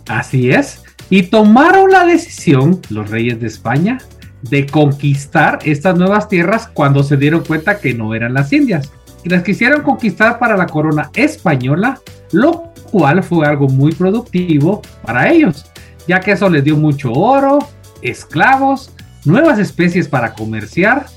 Así 0.08 0.52
es. 0.52 0.84
Y 1.10 1.24
tomaron 1.24 1.92
la 1.92 2.06
decisión, 2.06 2.82
los 2.90 3.10
reyes 3.10 3.40
de 3.40 3.48
España, 3.48 3.98
de 4.42 4.66
conquistar 4.66 5.60
estas 5.64 5.98
nuevas 5.98 6.30
tierras 6.30 6.70
cuando 6.74 7.04
se 7.04 7.18
dieron 7.18 7.44
cuenta 7.44 7.80
que 7.80 7.94
no 7.94 8.14
eran 8.14 8.34
las 8.34 8.54
Indias 8.54 8.92
y 9.24 9.30
las 9.30 9.44
quisieron 9.44 9.82
conquistar 9.82 10.40
para 10.40 10.56
la 10.56 10.68
corona 10.68 11.10
española, 11.14 12.00
lo 12.32 12.72
cual 12.92 13.24
fue 13.24 13.46
algo 13.46 13.68
muy 13.68 13.92
productivo 13.94 14.82
para 15.04 15.30
ellos, 15.30 15.66
ya 16.08 16.20
que 16.20 16.32
eso 16.32 16.50
les 16.50 16.64
dio 16.64 16.78
mucho 16.78 17.12
oro, 17.12 17.60
esclavos, 18.02 18.92
nuevas 19.26 19.60
especies 19.60 20.08
para 20.08 20.34
comerciar, 20.34 21.08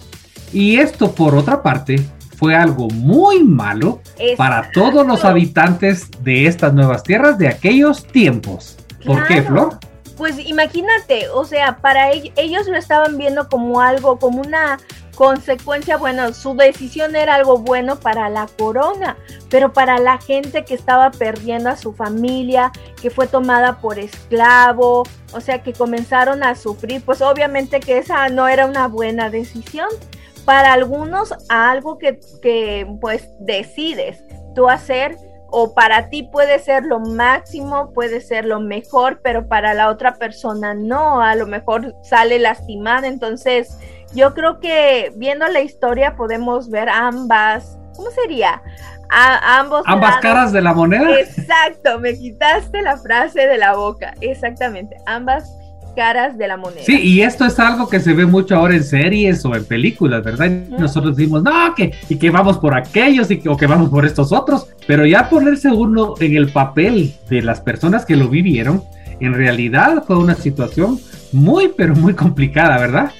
y 0.52 0.78
esto 0.78 1.14
por 1.14 1.36
otra 1.36 1.62
parte 1.62 2.00
fue 2.40 2.56
algo 2.56 2.88
muy 2.88 3.44
malo 3.44 4.00
para 4.38 4.70
todos 4.72 5.06
los 5.06 5.26
habitantes 5.26 6.10
de 6.22 6.46
estas 6.46 6.72
nuevas 6.72 7.02
tierras 7.02 7.36
de 7.36 7.48
aquellos 7.48 8.06
tiempos. 8.06 8.78
¿Por 9.04 9.26
qué, 9.26 9.42
Flor? 9.42 9.78
Pues 10.16 10.38
imagínate, 10.38 11.28
o 11.28 11.44
sea, 11.44 11.76
para 11.82 12.12
ellos 12.12 12.66
lo 12.66 12.78
estaban 12.78 13.18
viendo 13.18 13.46
como 13.50 13.82
algo, 13.82 14.18
como 14.18 14.40
una 14.40 14.78
consecuencia, 15.16 15.98
bueno, 15.98 16.32
su 16.32 16.54
decisión 16.56 17.14
era 17.14 17.34
algo 17.34 17.58
bueno 17.58 17.96
para 17.96 18.30
la 18.30 18.46
corona, 18.58 19.18
pero 19.50 19.74
para 19.74 19.98
la 19.98 20.16
gente 20.16 20.64
que 20.64 20.72
estaba 20.72 21.10
perdiendo 21.10 21.68
a 21.68 21.76
su 21.76 21.92
familia, 21.92 22.72
que 23.02 23.10
fue 23.10 23.26
tomada 23.26 23.80
por 23.80 23.98
esclavo, 23.98 25.02
o 25.34 25.40
sea, 25.42 25.62
que 25.62 25.74
comenzaron 25.74 26.42
a 26.42 26.54
sufrir, 26.54 27.02
pues 27.04 27.20
obviamente 27.20 27.80
que 27.80 27.98
esa 27.98 28.30
no 28.30 28.48
era 28.48 28.64
una 28.64 28.88
buena 28.88 29.28
decisión. 29.28 29.90
Para 30.50 30.72
algunos, 30.72 31.32
algo 31.48 31.96
que, 31.96 32.18
que 32.42 32.84
pues 33.00 33.28
decides 33.38 34.24
tú 34.56 34.68
hacer 34.68 35.16
o 35.46 35.74
para 35.74 36.08
ti 36.08 36.24
puede 36.24 36.58
ser 36.58 36.82
lo 36.86 36.98
máximo, 36.98 37.92
puede 37.92 38.20
ser 38.20 38.46
lo 38.46 38.58
mejor, 38.58 39.20
pero 39.22 39.46
para 39.46 39.74
la 39.74 39.88
otra 39.88 40.14
persona 40.14 40.74
no, 40.74 41.22
a 41.22 41.36
lo 41.36 41.46
mejor 41.46 41.94
sale 42.02 42.40
lastimada, 42.40 43.06
entonces 43.06 43.78
yo 44.12 44.34
creo 44.34 44.58
que 44.58 45.12
viendo 45.14 45.46
la 45.46 45.60
historia 45.60 46.16
podemos 46.16 46.68
ver 46.68 46.88
ambas, 46.88 47.78
¿cómo 47.94 48.10
sería? 48.10 48.60
ambos 49.08 49.84
ambas 49.86 50.16
caras 50.16 50.52
de 50.52 50.62
la 50.62 50.74
moneda. 50.74 51.16
Exacto, 51.20 52.00
me 52.00 52.18
quitaste 52.18 52.82
la 52.82 52.96
frase 52.96 53.46
de 53.46 53.56
la 53.56 53.76
boca, 53.76 54.14
exactamente, 54.20 54.96
ambas 55.06 55.59
caras 56.00 56.38
de 56.38 56.48
la 56.48 56.56
moneda. 56.56 56.82
Sí, 56.82 56.98
y 56.98 57.20
esto 57.20 57.44
es 57.44 57.58
algo 57.58 57.86
que 57.86 58.00
se 58.00 58.14
ve 58.14 58.24
mucho 58.24 58.56
ahora 58.56 58.74
en 58.74 58.84
series 58.84 59.44
o 59.44 59.54
en 59.54 59.66
películas, 59.66 60.24
¿verdad? 60.24 60.48
Nosotros 60.70 61.14
decimos, 61.14 61.42
no, 61.42 61.74
que, 61.76 61.92
y 62.08 62.16
que 62.16 62.30
vamos 62.30 62.56
por 62.56 62.74
aquellos 62.74 63.30
y 63.30 63.38
que, 63.38 63.50
o 63.50 63.56
que 63.58 63.66
vamos 63.66 63.90
por 63.90 64.06
estos 64.06 64.32
otros, 64.32 64.68
pero 64.86 65.04
ya 65.04 65.28
ponerse 65.28 65.68
uno 65.68 66.14
en 66.18 66.36
el 66.36 66.50
papel 66.52 67.12
de 67.28 67.42
las 67.42 67.60
personas 67.60 68.06
que 68.06 68.16
lo 68.16 68.30
vivieron, 68.30 68.82
en 69.20 69.34
realidad 69.34 70.02
fue 70.06 70.16
una 70.16 70.34
situación 70.36 70.98
muy, 71.32 71.68
pero 71.68 71.94
muy 71.94 72.14
complicada, 72.14 72.78
¿verdad? 72.78 73.10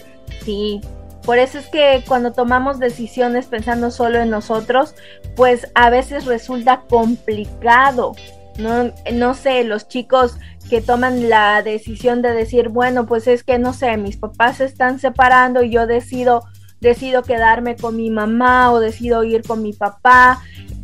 Sí, 0.43 0.81
por 1.27 1.37
eso 1.37 1.59
es 1.59 1.67
que 1.67 2.03
cuando 2.09 2.33
tomamos 2.33 2.79
decisiones 2.79 3.45
pensando 3.45 3.91
solo 3.91 4.21
en 4.21 4.31
nosotros, 4.31 4.95
pues 5.37 5.67
a 5.75 5.91
veces 5.91 6.25
resulta 6.25 6.85
complicado. 6.89 8.15
No, 8.61 8.93
no 9.13 9.35
sé, 9.35 9.65
los 9.65 9.89
chicos 9.89 10.37
que 10.69 10.81
toman 10.81 11.29
la 11.29 11.63
decisión 11.63 12.23
de 12.23 12.31
decir, 12.33 12.69
bueno, 12.69 13.07
pues 13.07 13.27
es 13.27 13.43
que 13.43 13.59
no 13.59 13.73
sé, 13.73 13.97
mis 13.97 14.17
papás 14.17 14.59
se 14.59 14.65
están 14.65 14.99
separando 15.01 15.63
y 15.63 15.71
yo 15.71 15.87
decido, 15.87 16.45
decido 16.81 17.23
quedarme 17.23 17.77
con 17.77 17.97
mi 17.97 18.11
mamá 18.11 18.71
o 18.73 18.79
decido 18.79 19.25
ir 19.25 19.43
con 19.43 19.63
mi 19.63 19.73
papá. 19.73 20.41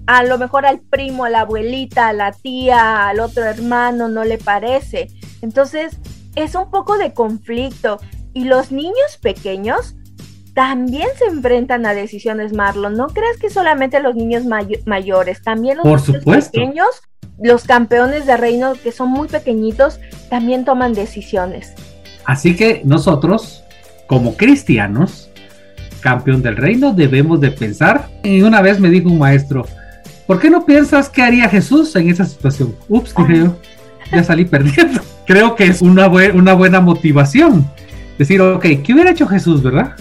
A 0.06 0.22
lo 0.24 0.38
mejor 0.38 0.66
al 0.66 0.80
primo, 0.80 1.24
a 1.24 1.30
la 1.30 1.40
abuelita, 1.40 2.08
a 2.08 2.12
la 2.12 2.32
tía, 2.32 3.08
al 3.08 3.20
otro 3.20 3.44
hermano 3.44 4.08
no 4.08 4.24
le 4.24 4.38
parece. 4.38 5.08
Entonces, 5.42 5.96
es 6.34 6.54
un 6.54 6.70
poco 6.70 6.98
de 6.98 7.12
conflicto 7.12 7.98
y 8.32 8.44
los 8.44 8.70
niños 8.72 9.18
pequeños 9.20 9.96
también 10.56 11.08
se 11.18 11.26
enfrentan 11.26 11.84
a 11.84 11.92
decisiones, 11.94 12.52
Marlon. 12.52 12.94
No 12.94 13.08
crees 13.08 13.38
que 13.38 13.50
solamente 13.50 14.00
los 14.00 14.14
niños 14.14 14.44
mayores, 14.86 15.42
también 15.42 15.76
los 15.76 16.08
niños 16.08 16.48
pequeños, 16.48 17.02
los 17.38 17.64
campeones 17.64 18.26
de 18.26 18.36
reino 18.36 18.74
que 18.82 18.92
son 18.92 19.10
muy 19.10 19.28
pequeñitos, 19.28 20.00
también 20.30 20.64
toman 20.64 20.94
decisiones. 20.94 21.74
Así 22.24 22.56
que 22.56 22.82
nosotros, 22.84 23.62
como 24.06 24.36
cristianos, 24.36 25.30
campeón 26.00 26.42
del 26.42 26.56
reino, 26.56 26.92
debemos 26.92 27.40
de 27.40 27.50
pensar. 27.50 28.08
Y 28.22 28.42
una 28.42 28.60
vez 28.62 28.80
me 28.80 28.90
dijo 28.90 29.08
un 29.08 29.18
maestro, 29.18 29.66
¿por 30.26 30.40
qué 30.40 30.50
no 30.50 30.64
piensas 30.64 31.08
qué 31.08 31.22
haría 31.22 31.48
Jesús 31.48 31.94
en 31.96 32.10
esa 32.10 32.24
situación? 32.24 32.74
Ups, 32.88 33.14
dije 33.16 33.38
yo, 33.38 33.56
ya 34.12 34.24
salí 34.24 34.44
perdiendo. 34.44 35.00
Creo 35.26 35.54
que 35.56 35.64
es 35.64 35.82
una, 35.82 36.06
una 36.08 36.54
buena 36.54 36.80
motivación 36.80 37.68
decir, 38.18 38.40
ok, 38.40 38.64
¿qué 38.84 38.92
hubiera 38.92 39.10
hecho 39.10 39.26
Jesús, 39.26 39.62
verdad? 39.62 39.92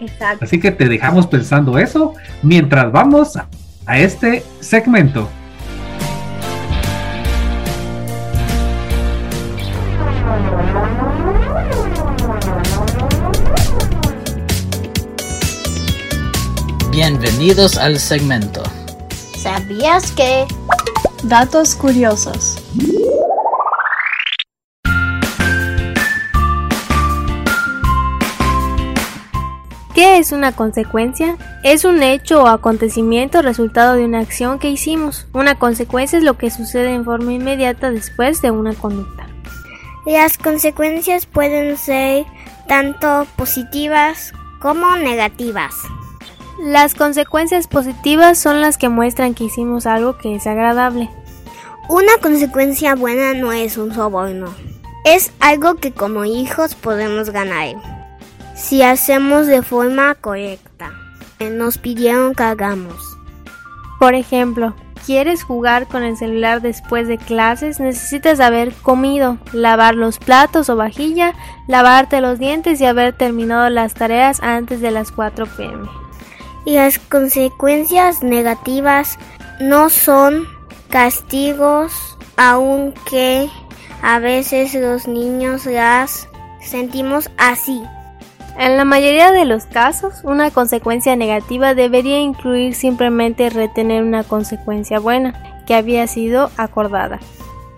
Exacto. 0.00 0.44
Así 0.44 0.60
que 0.60 0.70
te 0.70 0.88
dejamos 0.88 1.26
pensando 1.26 1.78
eso 1.78 2.14
mientras 2.42 2.92
vamos 2.92 3.36
a, 3.36 3.48
a 3.86 3.98
este 3.98 4.42
segmento. 4.60 5.28
Bienvenidos 16.96 17.76
al 17.76 17.98
segmento. 17.98 18.62
¿Sabías 19.36 20.12
que? 20.12 20.46
Datos 21.24 21.74
curiosos. 21.74 22.56
¿Qué 29.94 30.16
es 30.16 30.32
una 30.32 30.52
consecuencia? 30.52 31.36
Es 31.62 31.84
un 31.84 32.02
hecho 32.02 32.44
o 32.44 32.46
acontecimiento 32.46 33.42
resultado 33.42 33.92
de 33.92 34.06
una 34.06 34.20
acción 34.20 34.58
que 34.58 34.70
hicimos. 34.70 35.26
Una 35.34 35.58
consecuencia 35.58 36.16
es 36.16 36.24
lo 36.24 36.38
que 36.38 36.50
sucede 36.50 36.94
en 36.94 37.04
forma 37.04 37.34
inmediata 37.34 37.90
después 37.90 38.40
de 38.40 38.52
una 38.52 38.72
conducta. 38.72 39.26
Las 40.06 40.38
consecuencias 40.38 41.26
pueden 41.26 41.76
ser 41.76 42.24
tanto 42.66 43.26
positivas 43.36 44.32
como 44.60 44.96
negativas. 44.96 45.74
Las 46.58 46.94
consecuencias 46.94 47.66
positivas 47.66 48.38
son 48.38 48.60
las 48.60 48.78
que 48.78 48.88
muestran 48.88 49.34
que 49.34 49.44
hicimos 49.44 49.86
algo 49.86 50.16
que 50.16 50.34
es 50.34 50.46
agradable. 50.46 51.10
Una 51.88 52.12
consecuencia 52.20 52.94
buena 52.94 53.34
no 53.34 53.52
es 53.52 53.76
un 53.76 53.94
soborno. 53.94 54.54
Es 55.04 55.32
algo 55.38 55.76
que 55.76 55.92
como 55.92 56.24
hijos 56.24 56.74
podemos 56.74 57.30
ganar 57.30 57.76
si 58.56 58.82
hacemos 58.82 59.46
de 59.46 59.62
forma 59.62 60.14
correcta. 60.14 60.92
Nos 61.38 61.76
pidieron 61.76 62.34
que 62.34 62.42
hagamos. 62.42 62.96
Por 64.00 64.14
ejemplo, 64.14 64.74
quieres 65.04 65.44
jugar 65.44 65.86
con 65.86 66.02
el 66.02 66.16
celular 66.16 66.62
después 66.62 67.06
de 67.06 67.18
clases, 67.18 67.78
necesitas 67.80 68.40
haber 68.40 68.72
comido, 68.72 69.36
lavar 69.52 69.94
los 69.94 70.18
platos 70.18 70.70
o 70.70 70.76
vajilla, 70.76 71.34
lavarte 71.68 72.22
los 72.22 72.38
dientes 72.38 72.80
y 72.80 72.86
haber 72.86 73.12
terminado 73.12 73.68
las 73.68 73.94
tareas 73.94 74.40
antes 74.42 74.80
de 74.80 74.90
las 74.90 75.12
4 75.12 75.46
pm. 75.46 76.05
Y 76.66 76.74
las 76.74 76.98
consecuencias 76.98 78.22
negativas 78.22 79.18
no 79.60 79.88
son 79.88 80.46
castigos, 80.90 82.18
aunque 82.36 83.48
a 84.02 84.18
veces 84.18 84.74
los 84.74 85.08
niños 85.08 85.64
las 85.64 86.28
sentimos 86.60 87.30
así. 87.38 87.82
En 88.58 88.76
la 88.76 88.84
mayoría 88.84 89.32
de 89.32 89.44
los 89.44 89.66
casos, 89.66 90.22
una 90.24 90.50
consecuencia 90.50 91.14
negativa 91.14 91.74
debería 91.74 92.20
incluir 92.20 92.74
simplemente 92.74 93.48
retener 93.48 94.02
una 94.02 94.24
consecuencia 94.24 94.98
buena 94.98 95.62
que 95.66 95.74
había 95.74 96.06
sido 96.06 96.50
acordada. 96.56 97.20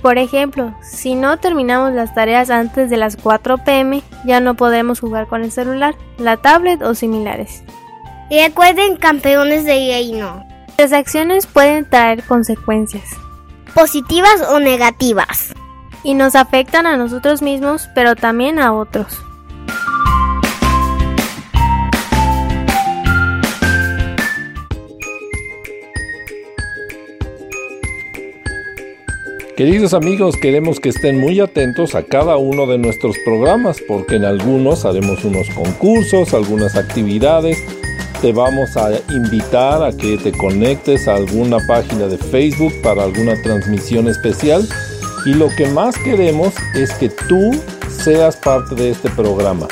Por 0.03 0.18
ejemplo, 0.18 0.72
si 0.81 1.14
no 1.14 1.38
terminamos 1.38 1.92
las 1.92 2.14
tareas 2.14 2.51
antes 2.51 2.88
de 2.88 2.96
las 2.96 3.16
4 3.16 3.59
pm, 3.59 4.03
ya 4.24 4.40
no 4.40 4.55
podremos 4.55 5.01
jugar 5.01 5.27
con 5.27 5.42
el 5.42 5.51
celular, 5.51 5.96
la 6.18 6.37
tablet 6.37 6.81
o 6.83 6.94
similares. 6.94 7.64
Y 8.30 8.42
recuerden, 8.42 8.96
campeones 8.96 9.64
de 9.64 9.72
reino. 9.72 10.44
Las 10.76 10.92
acciones 10.92 11.46
pueden 11.46 11.88
traer 11.88 12.22
consecuencias. 12.22 13.04
Positivas 13.74 14.42
o 14.50 14.60
negativas. 14.60 15.54
Y 16.02 16.12
nos 16.12 16.34
afectan 16.34 16.86
a 16.86 16.98
nosotros 16.98 17.40
mismos, 17.40 17.88
pero 17.94 18.16
también 18.16 18.58
a 18.58 18.74
otros. 18.74 19.18
Queridos 29.56 29.92
amigos, 29.92 30.36
queremos 30.36 30.78
que 30.78 30.90
estén 30.90 31.18
muy 31.18 31.40
atentos 31.40 31.96
a 31.96 32.04
cada 32.04 32.36
uno 32.36 32.66
de 32.66 32.78
nuestros 32.78 33.16
programas 33.24 33.78
porque 33.88 34.14
en 34.14 34.24
algunos 34.24 34.84
haremos 34.84 35.24
unos 35.24 35.48
concursos, 35.50 36.32
algunas 36.32 36.76
actividades. 36.76 37.58
Te 38.20 38.33
vamos 38.33 38.76
a 38.76 38.90
invitar 39.11 39.83
a 39.83 39.92
que 39.92 40.18
te 40.18 40.33
conectes 40.33 41.07
a 41.07 41.14
alguna 41.14 41.59
página 41.68 42.07
de 42.07 42.18
Facebook 42.18 42.72
para 42.83 43.04
alguna 43.04 43.40
transmisión 43.42 44.09
especial. 44.09 44.66
Y 45.24 45.35
lo 45.35 45.48
que 45.57 45.66
más 45.66 45.96
queremos 45.98 46.54
es 46.74 46.92
que 46.94 47.09
tú 47.09 47.52
seas 47.88 48.37
parte 48.37 48.74
de 48.74 48.90
este 48.90 49.09
programa. 49.11 49.68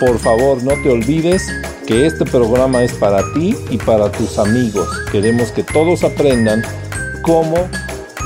Por 0.00 0.18
favor, 0.18 0.62
no 0.62 0.72
te 0.82 0.90
olvides 0.90 1.46
que 1.86 2.06
este 2.06 2.24
programa 2.24 2.82
es 2.82 2.92
para 2.94 3.22
ti 3.34 3.54
y 3.70 3.76
para 3.76 4.10
tus 4.10 4.38
amigos. 4.38 4.88
Queremos 5.10 5.50
que 5.52 5.62
todos 5.62 6.02
aprendan 6.02 6.62
cómo 7.22 7.56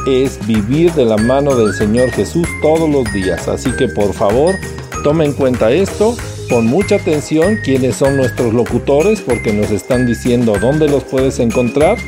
es 0.06 0.38
vivir 0.46 0.92
de 0.92 1.04
la 1.04 1.16
mano 1.16 1.56
del 1.56 1.74
Señor 1.74 2.10
Jesús 2.12 2.46
todos 2.62 2.88
los 2.88 3.12
días. 3.12 3.48
Así 3.48 3.72
que 3.72 3.88
por 3.88 4.12
favor, 4.12 4.54
tome 5.02 5.24
en 5.24 5.32
cuenta 5.32 5.72
esto, 5.72 6.16
pon 6.48 6.66
mucha 6.66 6.96
atención 6.96 7.58
quiénes 7.62 7.96
son 7.96 8.16
nuestros 8.16 8.54
locutores 8.54 9.20
porque 9.20 9.52
nos 9.52 9.70
están 9.70 10.06
diciendo 10.06 10.56
dónde 10.60 10.88
los 10.88 11.04
puedes 11.04 11.38
encontrar 11.38 11.98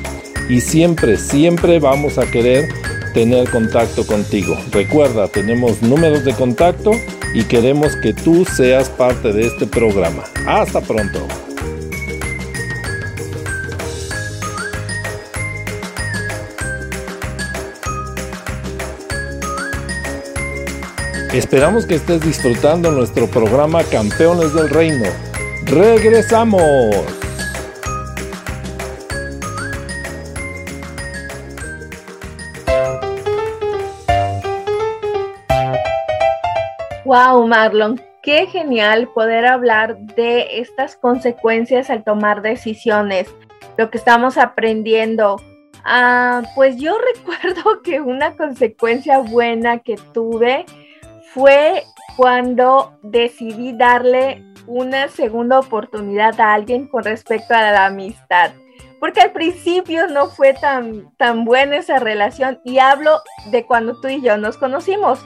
y 0.48 0.60
siempre, 0.60 1.16
siempre 1.16 1.78
vamos 1.78 2.18
a 2.18 2.30
querer 2.30 2.68
tener 3.12 3.50
contacto 3.50 4.06
contigo. 4.06 4.56
Recuerda, 4.70 5.28
tenemos 5.28 5.82
números 5.82 6.24
de 6.24 6.34
contacto 6.34 6.92
y 7.34 7.44
queremos 7.44 7.96
que 7.96 8.12
tú 8.12 8.44
seas 8.44 8.88
parte 8.88 9.32
de 9.32 9.46
este 9.46 9.66
programa. 9.66 10.24
Hasta 10.46 10.80
pronto. 10.80 11.47
Esperamos 21.32 21.84
que 21.84 21.96
estés 21.96 22.22
disfrutando 22.22 22.90
nuestro 22.90 23.26
programa 23.26 23.84
Campeones 23.84 24.54
del 24.54 24.70
Reino. 24.70 25.04
¡Regresamos! 25.66 26.96
Wow, 37.04 37.46
Marlon, 37.46 38.00
qué 38.22 38.46
genial 38.46 39.08
poder 39.08 39.44
hablar 39.44 39.98
de 39.98 40.60
estas 40.60 40.96
consecuencias 40.96 41.90
al 41.90 42.04
tomar 42.04 42.40
decisiones, 42.40 43.28
lo 43.76 43.90
que 43.90 43.98
estamos 43.98 44.38
aprendiendo. 44.38 45.36
Ah, 45.84 46.42
pues 46.54 46.78
yo 46.78 46.96
recuerdo 47.14 47.82
que 47.82 48.00
una 48.00 48.34
consecuencia 48.34 49.18
buena 49.18 49.78
que 49.80 49.96
tuve 50.14 50.64
fue 51.38 51.84
cuando 52.16 52.98
decidí 53.02 53.72
darle 53.72 54.42
una 54.66 55.06
segunda 55.06 55.60
oportunidad 55.60 56.38
a 56.40 56.52
alguien 56.52 56.88
con 56.88 57.04
respecto 57.04 57.54
a 57.54 57.70
la 57.70 57.86
amistad. 57.86 58.50
Porque 58.98 59.20
al 59.20 59.30
principio 59.30 60.08
no 60.08 60.26
fue 60.26 60.54
tan, 60.54 61.14
tan 61.16 61.44
buena 61.44 61.76
esa 61.76 62.00
relación 62.00 62.60
y 62.64 62.80
hablo 62.80 63.20
de 63.52 63.64
cuando 63.64 64.00
tú 64.00 64.08
y 64.08 64.20
yo 64.20 64.36
nos 64.36 64.56
conocimos, 64.56 65.24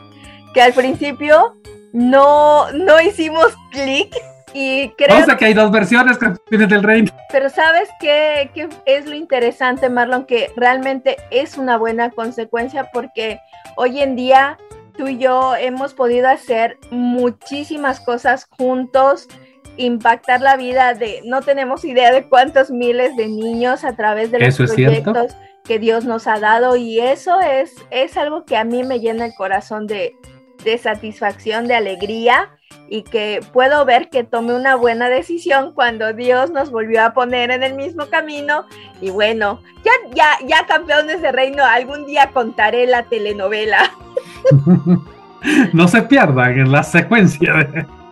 que 0.52 0.60
al 0.60 0.74
principio 0.74 1.56
no, 1.94 2.70
no 2.72 3.00
hicimos 3.00 3.56
clic 3.70 4.14
y 4.52 4.90
creo... 4.90 5.18
O 5.18 5.24
sea 5.24 5.38
que 5.38 5.46
hay 5.46 5.54
dos 5.54 5.70
versiones, 5.70 6.18
Campeones 6.18 6.68
del 6.68 6.82
Reino. 6.82 7.10
Pero 7.30 7.48
¿sabes 7.48 7.88
qué, 7.98 8.50
qué 8.52 8.68
es 8.84 9.06
lo 9.06 9.14
interesante, 9.14 9.88
Marlon? 9.88 10.26
Que 10.26 10.52
realmente 10.56 11.16
es 11.30 11.56
una 11.56 11.78
buena 11.78 12.10
consecuencia 12.10 12.90
porque 12.92 13.40
hoy 13.76 14.00
en 14.00 14.14
día 14.14 14.58
tú 14.96 15.08
y 15.08 15.18
yo 15.18 15.54
hemos 15.56 15.94
podido 15.94 16.28
hacer 16.28 16.78
muchísimas 16.90 18.00
cosas 18.00 18.46
juntos, 18.50 19.28
impactar 19.76 20.40
la 20.40 20.56
vida 20.56 20.94
de, 20.94 21.22
no 21.24 21.40
tenemos 21.42 21.84
idea 21.84 22.12
de 22.12 22.28
cuántos 22.28 22.70
miles 22.70 23.16
de 23.16 23.28
niños 23.28 23.84
a 23.84 23.96
través 23.96 24.30
de 24.30 24.40
los 24.40 24.56
proyectos 24.56 25.34
que 25.64 25.78
Dios 25.78 26.04
nos 26.04 26.26
ha 26.26 26.38
dado 26.38 26.76
y 26.76 27.00
eso 27.00 27.40
es, 27.40 27.74
es 27.90 28.16
algo 28.16 28.44
que 28.44 28.56
a 28.56 28.64
mí 28.64 28.82
me 28.82 29.00
llena 29.00 29.26
el 29.26 29.34
corazón 29.34 29.86
de, 29.86 30.16
de 30.64 30.78
satisfacción, 30.78 31.68
de 31.68 31.74
alegría 31.74 32.50
y 32.88 33.02
que 33.02 33.40
puedo 33.52 33.84
ver 33.84 34.10
que 34.10 34.24
tomé 34.24 34.54
una 34.54 34.74
buena 34.74 35.08
decisión 35.08 35.72
cuando 35.72 36.12
Dios 36.12 36.50
nos 36.50 36.70
volvió 36.70 37.04
a 37.04 37.14
poner 37.14 37.50
en 37.50 37.62
el 37.62 37.74
mismo 37.74 38.06
camino 38.06 38.66
y 39.00 39.10
bueno, 39.10 39.62
ya 39.84 39.92
ya 40.14 40.46
ya 40.46 40.66
campeones 40.66 41.22
de 41.22 41.32
reino, 41.32 41.64
algún 41.64 42.06
día 42.06 42.30
contaré 42.32 42.86
la 42.86 43.04
telenovela. 43.04 43.90
no 45.72 45.88
se 45.88 46.02
pierdan 46.02 46.58
en 46.58 46.72
la 46.72 46.82
secuencia. 46.82 47.86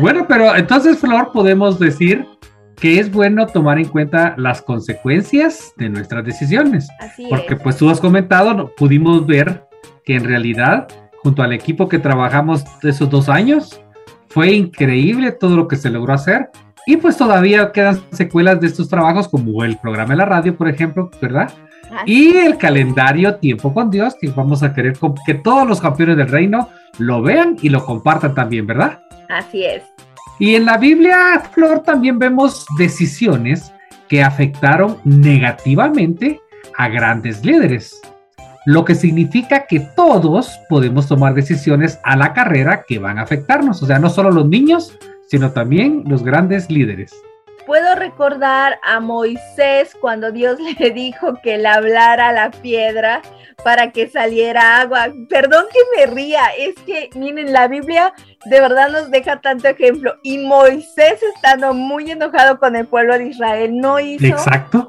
Bueno, 0.00 0.24
pero 0.28 0.54
entonces, 0.54 0.98
Flor, 0.98 1.32
podemos 1.32 1.80
decir 1.80 2.24
que 2.76 3.00
es 3.00 3.10
bueno 3.10 3.46
tomar 3.46 3.78
en 3.78 3.88
cuenta 3.88 4.34
las 4.36 4.62
consecuencias 4.62 5.72
de 5.76 5.88
nuestras 5.88 6.24
decisiones. 6.24 6.88
porque 7.28 7.56
pues 7.56 7.76
tú 7.76 7.90
has 7.90 8.00
comentado, 8.00 8.72
pudimos 8.76 9.26
ver 9.26 9.64
que 10.04 10.14
en 10.14 10.24
realidad, 10.24 10.86
junto 11.22 11.42
al 11.42 11.52
equipo 11.52 11.88
que 11.88 11.98
trabajamos 11.98 12.64
esos 12.82 13.10
dos 13.10 13.28
años, 13.28 13.80
fue 14.28 14.52
increíble 14.52 15.32
todo 15.32 15.56
lo 15.56 15.66
que 15.66 15.76
se 15.76 15.90
logró 15.90 16.14
hacer. 16.14 16.50
Y 16.88 16.96
pues 16.96 17.18
todavía 17.18 17.70
quedan 17.70 18.00
secuelas 18.12 18.62
de 18.62 18.66
estos 18.66 18.88
trabajos, 18.88 19.28
como 19.28 19.62
el 19.62 19.76
programa 19.76 20.14
de 20.14 20.16
la 20.16 20.24
radio, 20.24 20.56
por 20.56 20.70
ejemplo, 20.70 21.10
¿verdad? 21.20 21.52
Y 22.06 22.34
el 22.38 22.56
calendario 22.56 23.34
Tiempo 23.34 23.74
con 23.74 23.90
Dios, 23.90 24.16
que 24.18 24.28
vamos 24.30 24.62
a 24.62 24.72
querer 24.72 24.94
que 25.26 25.34
todos 25.34 25.68
los 25.68 25.82
campeones 25.82 26.16
del 26.16 26.28
reino 26.28 26.70
lo 26.96 27.20
vean 27.20 27.58
y 27.60 27.68
lo 27.68 27.84
compartan 27.84 28.34
también, 28.34 28.66
¿verdad? 28.66 29.02
Así 29.28 29.66
es. 29.66 29.82
Y 30.38 30.54
en 30.54 30.64
la 30.64 30.78
Biblia, 30.78 31.42
Flor, 31.52 31.80
también 31.80 32.18
vemos 32.18 32.64
decisiones 32.78 33.70
que 34.08 34.22
afectaron 34.22 34.96
negativamente 35.04 36.40
a 36.78 36.88
grandes 36.88 37.44
líderes, 37.44 38.00
lo 38.64 38.86
que 38.86 38.94
significa 38.94 39.66
que 39.66 39.80
todos 39.94 40.58
podemos 40.70 41.06
tomar 41.06 41.34
decisiones 41.34 42.00
a 42.02 42.16
la 42.16 42.32
carrera 42.32 42.84
que 42.88 42.98
van 42.98 43.18
a 43.18 43.24
afectarnos, 43.24 43.82
o 43.82 43.86
sea, 43.86 43.98
no 43.98 44.08
solo 44.08 44.30
los 44.30 44.48
niños, 44.48 44.96
sino 45.28 45.52
también 45.52 46.04
los 46.06 46.22
grandes 46.22 46.70
líderes 46.70 47.12
puedo 47.68 47.94
recordar 47.94 48.80
a 48.82 48.98
Moisés 48.98 49.94
cuando 50.00 50.32
Dios 50.32 50.58
le 50.78 50.90
dijo 50.90 51.34
que 51.42 51.58
le 51.58 51.68
hablara 51.68 52.30
a 52.30 52.32
la 52.32 52.50
piedra 52.50 53.20
para 53.62 53.92
que 53.92 54.08
saliera 54.08 54.80
agua. 54.80 55.08
Perdón 55.28 55.66
que 55.70 55.78
me 55.94 56.06
ría, 56.06 56.46
es 56.58 56.74
que 56.86 57.10
miren, 57.14 57.52
la 57.52 57.68
Biblia 57.68 58.14
de 58.46 58.60
verdad 58.60 58.88
nos 58.88 59.10
deja 59.10 59.42
tanto 59.42 59.68
ejemplo. 59.68 60.14
Y 60.22 60.38
Moisés 60.38 61.22
estando 61.34 61.74
muy 61.74 62.10
enojado 62.10 62.58
con 62.58 62.74
el 62.74 62.86
pueblo 62.86 63.18
de 63.18 63.26
Israel, 63.26 63.76
no 63.76 64.00
hizo 64.00 64.36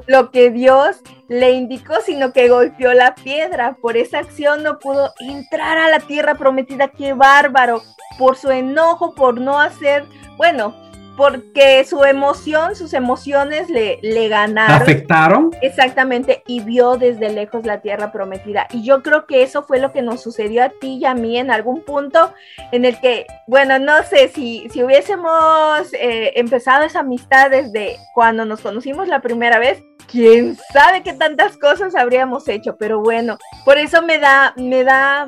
lo 0.08 0.32
que 0.32 0.50
Dios 0.50 1.02
le 1.28 1.52
indicó, 1.52 1.96
sino 2.06 2.32
que 2.32 2.48
golpeó 2.48 2.94
la 2.94 3.14
piedra. 3.14 3.76
Por 3.82 3.98
esa 3.98 4.20
acción 4.20 4.64
no 4.64 4.80
pudo 4.80 5.14
entrar 5.20 5.78
a 5.78 5.90
la 5.90 6.00
tierra 6.00 6.36
prometida. 6.36 6.88
Qué 6.88 7.12
bárbaro. 7.12 7.82
Por 8.18 8.38
su 8.38 8.52
enojo, 8.52 9.14
por 9.16 9.42
no 9.42 9.60
hacer, 9.60 10.06
bueno, 10.38 10.74
porque 11.20 11.84
su 11.84 12.06
emoción, 12.06 12.78
sus 12.78 12.94
emociones 12.94 13.70
le, 13.70 14.00
le 14.02 14.30
ganaron. 14.30 14.82
¿Afectaron? 14.84 15.52
Exactamente, 15.62 16.44
y 16.48 16.62
vio 16.62 16.96
desde 16.96 17.30
lejos 17.30 17.66
la 17.66 17.82
tierra 17.82 18.14
prometida. 18.14 18.68
Y 18.72 18.86
yo 18.86 19.04
creo 19.04 19.26
que 19.26 19.44
eso 19.44 19.64
fue 19.64 19.80
lo 19.80 19.92
que 19.92 20.02
nos 20.02 20.22
sucedió 20.22 20.64
a 20.64 20.70
ti 20.70 20.98
y 21.02 21.04
a 21.04 21.16
mí 21.16 21.38
en 21.38 21.52
algún 21.52 21.84
punto 21.84 22.34
en 22.72 22.86
el 22.86 22.98
que, 23.02 23.28
bueno, 23.48 23.80
no 23.80 24.02
sé, 24.04 24.30
si, 24.30 24.70
si 24.70 24.82
hubiésemos 24.82 25.94
eh, 25.94 26.32
empezado 26.40 26.86
esa 26.86 27.02
amistad 27.02 27.50
desde 27.50 27.98
cuando 28.14 28.46
nos 28.46 28.62
conocimos 28.62 29.10
la 29.10 29.20
primera 29.20 29.60
vez, 29.60 29.84
quién 30.10 30.56
sabe 30.72 31.04
qué 31.04 31.12
tantas 31.12 31.58
cosas 31.58 31.96
habríamos 31.96 32.48
hecho, 32.48 32.78
pero 32.78 33.02
bueno, 33.02 33.38
por 33.66 33.78
eso 33.78 34.02
me 34.02 34.20
da, 34.20 34.54
me 34.56 34.86
da, 34.86 35.28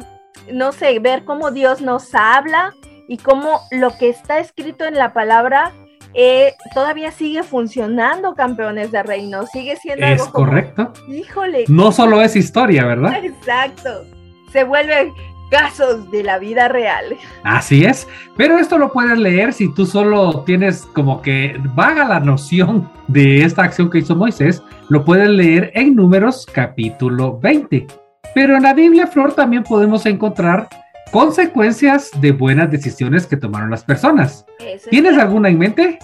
no 0.54 0.72
sé, 0.72 1.00
ver 1.00 1.26
cómo 1.26 1.52
Dios 1.52 1.82
nos 1.82 2.16
habla 2.16 2.72
y 3.10 3.18
cómo 3.18 3.60
lo 3.72 3.98
que 3.98 4.08
está 4.08 4.40
escrito 4.40 4.86
en 4.86 4.96
la 4.96 5.12
palabra 5.12 5.74
eh, 6.14 6.54
todavía 6.74 7.12
sigue 7.12 7.44
funcionando, 7.44 8.36
campeones 8.36 8.92
de 8.92 9.04
reino, 9.04 9.46
sigue 9.48 9.76
siendo 9.78 10.06
es 10.06 10.22
algo 10.22 10.34
correcto. 10.34 10.94
Híjole. 11.08 11.66
No 11.68 11.92
solo 11.92 12.22
es 12.22 12.36
historia, 12.36 12.86
¿verdad? 12.86 13.24
Exacto. 13.24 14.06
Se 14.52 14.64
vuelven 14.64 15.14
casos 15.52 16.10
de 16.12 16.24
la 16.24 16.40
vida 16.40 16.70
real. 16.70 17.18
Así 17.44 17.86
es, 17.86 18.08
pero 18.38 18.58
esto 18.58 18.78
lo 18.78 18.92
puedes 18.92 19.18
leer 19.20 19.54
si 19.54 19.72
tú 19.74 19.86
solo 19.86 20.44
tienes 20.46 20.88
como 20.94 21.22
que 21.22 21.60
vaga 21.76 22.06
la 22.06 22.20
noción 22.20 22.90
de 23.08 23.44
esta 23.44 23.64
acción 23.64 23.90
que 23.90 24.00
hizo 24.00 24.16
Moisés, 24.16 24.64
lo 24.90 25.04
puedes 25.06 25.30
leer 25.30 25.72
en 25.76 25.96
Números 25.96 26.48
capítulo 26.52 27.38
20. 27.40 27.86
Pero 28.34 28.56
en 28.56 28.64
la 28.64 28.74
Biblia, 28.74 29.08
Flor, 29.08 29.34
también 29.34 29.64
podemos 29.64 30.06
encontrar 30.06 30.70
consecuencias 31.12 32.10
de 32.20 32.32
buenas 32.32 32.72
decisiones 32.72 33.28
que 33.28 33.38
tomaron 33.38 33.70
las 33.70 33.84
personas. 33.84 34.46
¿Tienes 34.90 35.18
alguna 35.18 35.50
en 35.50 35.60
mente? 35.60 36.00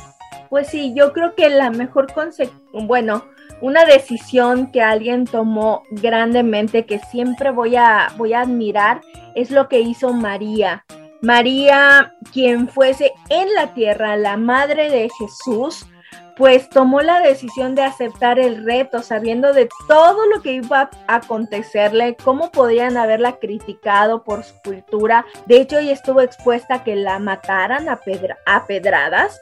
Pues 0.50 0.68
sí, 0.68 0.94
yo 0.96 1.14
creo 1.14 1.36
que 1.36 1.50
la 1.50 1.70
mejor 1.72 2.12
consecuencia, 2.14 2.58
bueno, 2.74 3.24
una 3.62 3.86
decisión 3.86 4.72
que 4.72 4.82
alguien 4.82 5.26
tomó 5.26 5.84
grandemente 5.92 6.86
que 6.86 7.00
siempre 7.00 7.52
voy 7.52 7.76
a, 7.76 8.10
voy 8.18 8.34
a 8.34 8.42
admirar 8.42 9.02
es 9.36 9.52
lo 9.52 9.68
que 9.68 9.80
hizo 9.80 10.14
María. 10.14 10.86
María, 11.22 12.14
quien 12.32 12.68
fuese 12.68 13.14
en 13.30 13.54
la 13.56 13.74
tierra 13.74 14.16
la 14.18 14.38
madre 14.38 14.92
de 14.92 15.10
Jesús, 15.18 15.88
pues 16.38 16.70
tomó 16.70 17.02
la 17.02 17.20
decisión 17.20 17.74
de 17.74 17.82
aceptar 17.82 18.40
el 18.40 18.64
reto, 18.64 19.02
sabiendo 19.02 19.54
de 19.54 19.70
todo 19.88 20.28
lo 20.28 20.42
que 20.42 20.54
iba 20.54 20.90
a 21.08 21.16
acontecerle, 21.16 22.16
cómo 22.24 22.52
podían 22.52 22.96
haberla 22.96 23.38
criticado 23.40 24.24
por 24.24 24.44
su 24.44 24.54
cultura. 24.62 25.26
De 25.48 25.60
hecho, 25.60 25.80
ella 25.80 25.94
estuvo 25.94 26.22
expuesta 26.22 26.76
a 26.76 26.84
que 26.84 26.96
la 26.96 27.20
mataran 27.20 27.90
a, 27.90 28.00
a 28.46 28.68
pedradas. 28.68 29.40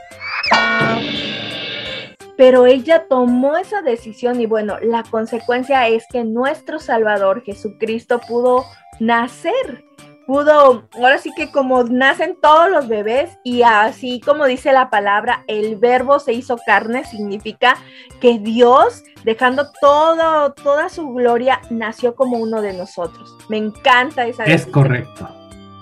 Pero 2.37 2.65
ella 2.65 3.05
tomó 3.07 3.57
esa 3.57 3.81
decisión 3.81 4.41
y 4.41 4.45
bueno, 4.45 4.77
la 4.81 5.03
consecuencia 5.03 5.87
es 5.87 6.05
que 6.11 6.23
nuestro 6.23 6.79
Salvador 6.79 7.43
Jesucristo 7.43 8.19
pudo 8.27 8.65
nacer 8.99 9.83
pudo, 10.25 10.87
ahora 10.93 11.17
sí 11.17 11.31
que 11.35 11.51
como 11.51 11.83
nacen 11.83 12.37
todos 12.41 12.69
los 12.69 12.87
bebés 12.87 13.37
y 13.43 13.61
así 13.61 14.19
como 14.19 14.45
dice 14.45 14.73
la 14.73 14.89
palabra, 14.89 15.43
el 15.47 15.75
verbo 15.77 16.19
se 16.19 16.33
hizo 16.33 16.57
carne, 16.65 17.05
significa 17.05 17.75
que 18.19 18.39
Dios, 18.39 19.03
dejando 19.23 19.71
todo, 19.79 20.53
toda 20.53 20.89
su 20.89 21.13
gloria, 21.13 21.61
nació 21.69 22.15
como 22.15 22.37
uno 22.37 22.61
de 22.61 22.73
nosotros. 22.73 23.35
Me 23.49 23.57
encanta 23.57 24.25
esa. 24.25 24.45
Es 24.45 24.65
correcto. 24.65 25.29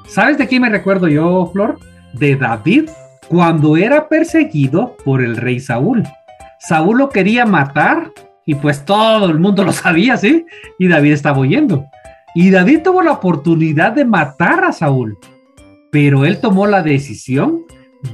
¿Sabes 0.08 0.38
de 0.38 0.47
quién 0.47 0.62
me 0.62 0.69
recuerdo 0.69 1.08
yo, 1.08 1.49
Flor? 1.51 1.79
De 2.13 2.36
David, 2.36 2.89
cuando 3.29 3.77
era 3.77 4.08
perseguido 4.08 4.95
por 5.03 5.21
el 5.21 5.38
rey 5.38 5.60
Saúl. 5.60 6.03
Saúl 6.60 6.97
lo 6.99 7.10
quería 7.10 7.45
matar 7.45 8.12
y 8.45 8.56
pues 8.56 8.86
todo 8.86 9.29
el 9.29 9.39
mundo 9.39 9.63
lo 9.63 9.71
sabía, 9.71 10.17
¿sí? 10.17 10.45
Y 10.77 10.88
David 10.88 11.13
estaba 11.13 11.39
huyendo. 11.39 11.86
Y 12.35 12.49
David 12.49 12.81
tuvo 12.83 13.01
la 13.01 13.11
oportunidad 13.11 13.91
de 13.91 14.05
matar 14.05 14.63
a 14.63 14.71
Saúl, 14.71 15.17
pero 15.91 16.25
él 16.25 16.39
tomó 16.39 16.65
la 16.65 16.81
decisión 16.81 17.63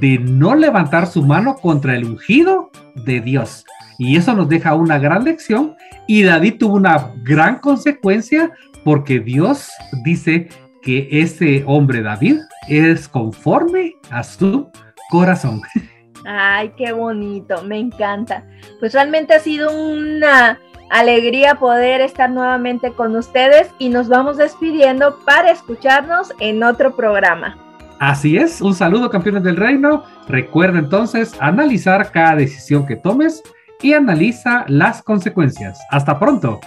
de 0.00 0.18
no 0.18 0.54
levantar 0.54 1.06
su 1.06 1.22
mano 1.22 1.56
contra 1.56 1.96
el 1.96 2.04
ungido 2.04 2.70
de 2.94 3.20
Dios. 3.20 3.64
Y 3.98 4.16
eso 4.16 4.34
nos 4.34 4.48
deja 4.48 4.74
una 4.74 4.98
gran 4.98 5.24
lección. 5.24 5.74
Y 6.06 6.22
David 6.22 6.58
tuvo 6.58 6.76
una 6.76 7.12
gran 7.22 7.58
consecuencia 7.58 8.50
porque 8.84 9.20
Dios 9.20 9.70
dice 10.04 10.48
que 10.82 11.08
ese 11.10 11.64
hombre 11.66 12.02
David 12.02 12.38
es 12.68 13.08
conforme 13.08 13.96
a 14.10 14.22
su 14.22 14.70
corazón. 15.10 15.62
Ay, 16.24 16.72
qué 16.76 16.92
bonito, 16.92 17.62
me 17.64 17.78
encanta. 17.78 18.44
Pues 18.78 18.92
realmente 18.92 19.34
ha 19.34 19.40
sido 19.40 19.70
una 19.72 20.58
alegría 20.90 21.54
poder 21.54 22.00
estar 22.00 22.30
nuevamente 22.30 22.92
con 22.92 23.16
ustedes 23.16 23.70
y 23.78 23.88
nos 23.88 24.08
vamos 24.08 24.36
despidiendo 24.36 25.18
para 25.24 25.50
escucharnos 25.50 26.32
en 26.40 26.62
otro 26.62 26.94
programa. 26.94 27.56
Así 27.98 28.36
es, 28.36 28.60
un 28.60 28.74
saludo 28.74 29.10
campeones 29.10 29.42
del 29.42 29.56
reino. 29.56 30.04
Recuerda 30.26 30.78
entonces 30.78 31.34
analizar 31.40 32.10
cada 32.10 32.36
decisión 32.36 32.86
que 32.86 32.96
tomes 32.96 33.42
y 33.82 33.92
analiza 33.92 34.64
las 34.68 35.02
consecuencias. 35.02 35.78
Hasta 35.90 36.18
pronto. 36.18 36.60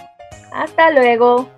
Hasta 0.52 0.90
luego. 0.92 1.48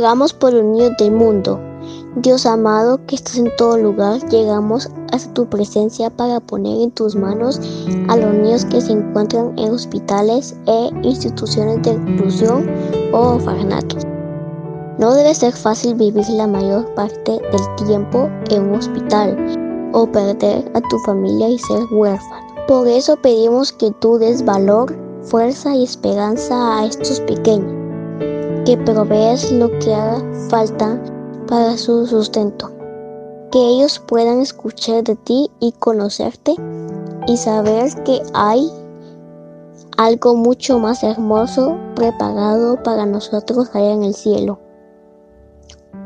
Oramos 0.00 0.32
por 0.32 0.54
los 0.54 0.64
niños 0.64 0.92
del 0.98 1.12
mundo. 1.12 1.60
Dios 2.16 2.46
amado, 2.46 2.98
que 3.04 3.16
estás 3.16 3.36
en 3.36 3.54
todo 3.58 3.76
lugar, 3.76 4.18
llegamos 4.30 4.88
hasta 5.12 5.34
tu 5.34 5.46
presencia 5.46 6.08
para 6.08 6.40
poner 6.40 6.80
en 6.80 6.90
tus 6.92 7.14
manos 7.14 7.60
a 8.08 8.16
los 8.16 8.32
niños 8.32 8.64
que 8.64 8.80
se 8.80 8.92
encuentran 8.92 9.52
en 9.58 9.74
hospitales 9.74 10.56
e 10.66 10.90
instituciones 11.02 11.82
de 11.82 11.90
inclusión 11.90 12.66
o 13.12 13.34
orfanatos. 13.34 14.06
No 14.96 15.12
debe 15.12 15.34
ser 15.34 15.52
fácil 15.52 15.94
vivir 15.96 16.26
la 16.30 16.46
mayor 16.46 16.86
parte 16.94 17.32
del 17.32 17.86
tiempo 17.86 18.30
en 18.48 18.70
un 18.70 18.76
hospital 18.76 19.90
o 19.92 20.10
perder 20.10 20.72
a 20.72 20.80
tu 20.80 20.98
familia 21.00 21.50
y 21.50 21.58
ser 21.58 21.84
huérfano. 21.92 22.46
Por 22.66 22.88
eso 22.88 23.16
pedimos 23.16 23.70
que 23.70 23.90
tú 24.00 24.16
des 24.16 24.42
valor, 24.46 24.96
fuerza 25.24 25.74
y 25.74 25.84
esperanza 25.84 26.78
a 26.78 26.86
estos 26.86 27.20
pequeños 27.20 27.79
que 28.64 28.76
provees 28.76 29.50
lo 29.52 29.70
que 29.78 29.94
haga 29.94 30.22
falta 30.48 31.00
para 31.46 31.76
su 31.76 32.06
sustento. 32.06 32.70
Que 33.50 33.58
ellos 33.58 33.98
puedan 33.98 34.40
escuchar 34.40 35.02
de 35.02 35.16
ti 35.16 35.50
y 35.60 35.72
conocerte 35.72 36.54
y 37.26 37.36
saber 37.36 37.90
que 38.04 38.22
hay 38.34 38.70
algo 39.96 40.34
mucho 40.34 40.78
más 40.78 41.02
hermoso 41.02 41.76
preparado 41.96 42.82
para 42.82 43.06
nosotros 43.06 43.70
allá 43.74 43.92
en 43.92 44.04
el 44.04 44.14
cielo. 44.14 44.58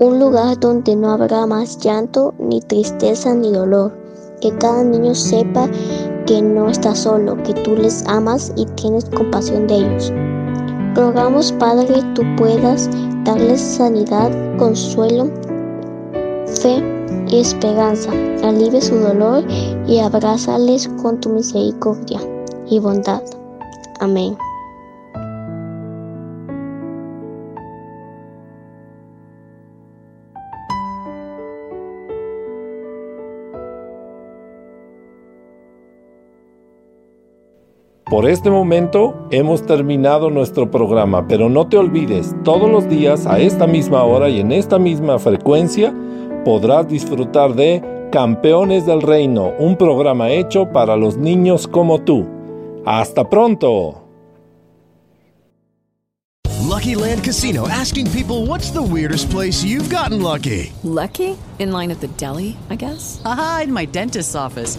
Un 0.00 0.18
lugar 0.18 0.58
donde 0.58 0.96
no 0.96 1.12
habrá 1.12 1.46
más 1.46 1.78
llanto, 1.78 2.34
ni 2.38 2.60
tristeza, 2.60 3.34
ni 3.34 3.52
dolor. 3.52 3.96
Que 4.40 4.56
cada 4.58 4.82
niño 4.82 5.14
sepa 5.14 5.70
que 6.26 6.42
no 6.42 6.68
está 6.68 6.94
solo, 6.94 7.40
que 7.44 7.54
tú 7.54 7.76
les 7.76 8.06
amas 8.08 8.52
y 8.56 8.66
tienes 8.66 9.04
compasión 9.10 9.66
de 9.68 9.76
ellos. 9.76 10.12
Rogamos, 10.94 11.50
Padre, 11.52 12.02
tú 12.14 12.22
puedas 12.36 12.88
darles 13.24 13.60
sanidad, 13.60 14.30
consuelo, 14.58 15.28
fe 16.46 16.82
y 17.28 17.40
esperanza. 17.40 18.12
Alivie 18.44 18.80
su 18.80 18.94
dolor 18.94 19.44
y 19.86 19.98
abrázales 19.98 20.88
con 21.02 21.20
tu 21.20 21.30
misericordia 21.30 22.20
y 22.68 22.78
bondad. 22.78 23.22
Amén. 23.98 24.36
Por 38.14 38.28
este 38.28 38.48
momento 38.48 39.26
hemos 39.32 39.66
terminado 39.66 40.30
nuestro 40.30 40.70
programa, 40.70 41.26
pero 41.26 41.48
no 41.48 41.66
te 41.66 41.76
olvides, 41.76 42.32
todos 42.44 42.70
los 42.70 42.88
días 42.88 43.26
a 43.26 43.40
esta 43.40 43.66
misma 43.66 44.04
hora 44.04 44.28
y 44.28 44.38
en 44.38 44.52
esta 44.52 44.78
misma 44.78 45.18
frecuencia 45.18 45.92
podrás 46.44 46.86
disfrutar 46.86 47.56
de 47.56 47.82
Campeones 48.12 48.86
del 48.86 49.02
Reino, 49.02 49.50
un 49.58 49.76
programa 49.76 50.30
hecho 50.30 50.70
para 50.70 50.94
los 50.94 51.16
niños 51.16 51.66
como 51.66 52.02
tú. 52.02 52.24
Hasta 52.86 53.28
pronto. 53.28 54.04
Lucky 56.62 56.94
Land 56.94 57.24
Casino 57.24 57.66
asking 57.66 58.06
people 58.12 58.46
what's 58.46 58.70
the 58.70 58.80
weirdest 58.80 59.28
place 59.28 59.64
you've 59.64 59.92
gotten 59.92 60.22
lucky? 60.22 60.72
Lucky? 60.84 61.36
In 61.58 61.72
line 61.72 61.90
at 61.90 61.98
the 61.98 62.08
deli, 62.16 62.56
I 62.70 62.76
guess. 62.76 63.20
Aha, 63.24 63.62
in 63.64 63.72
my 63.72 63.84
dentist's 63.86 64.36
office. 64.36 64.78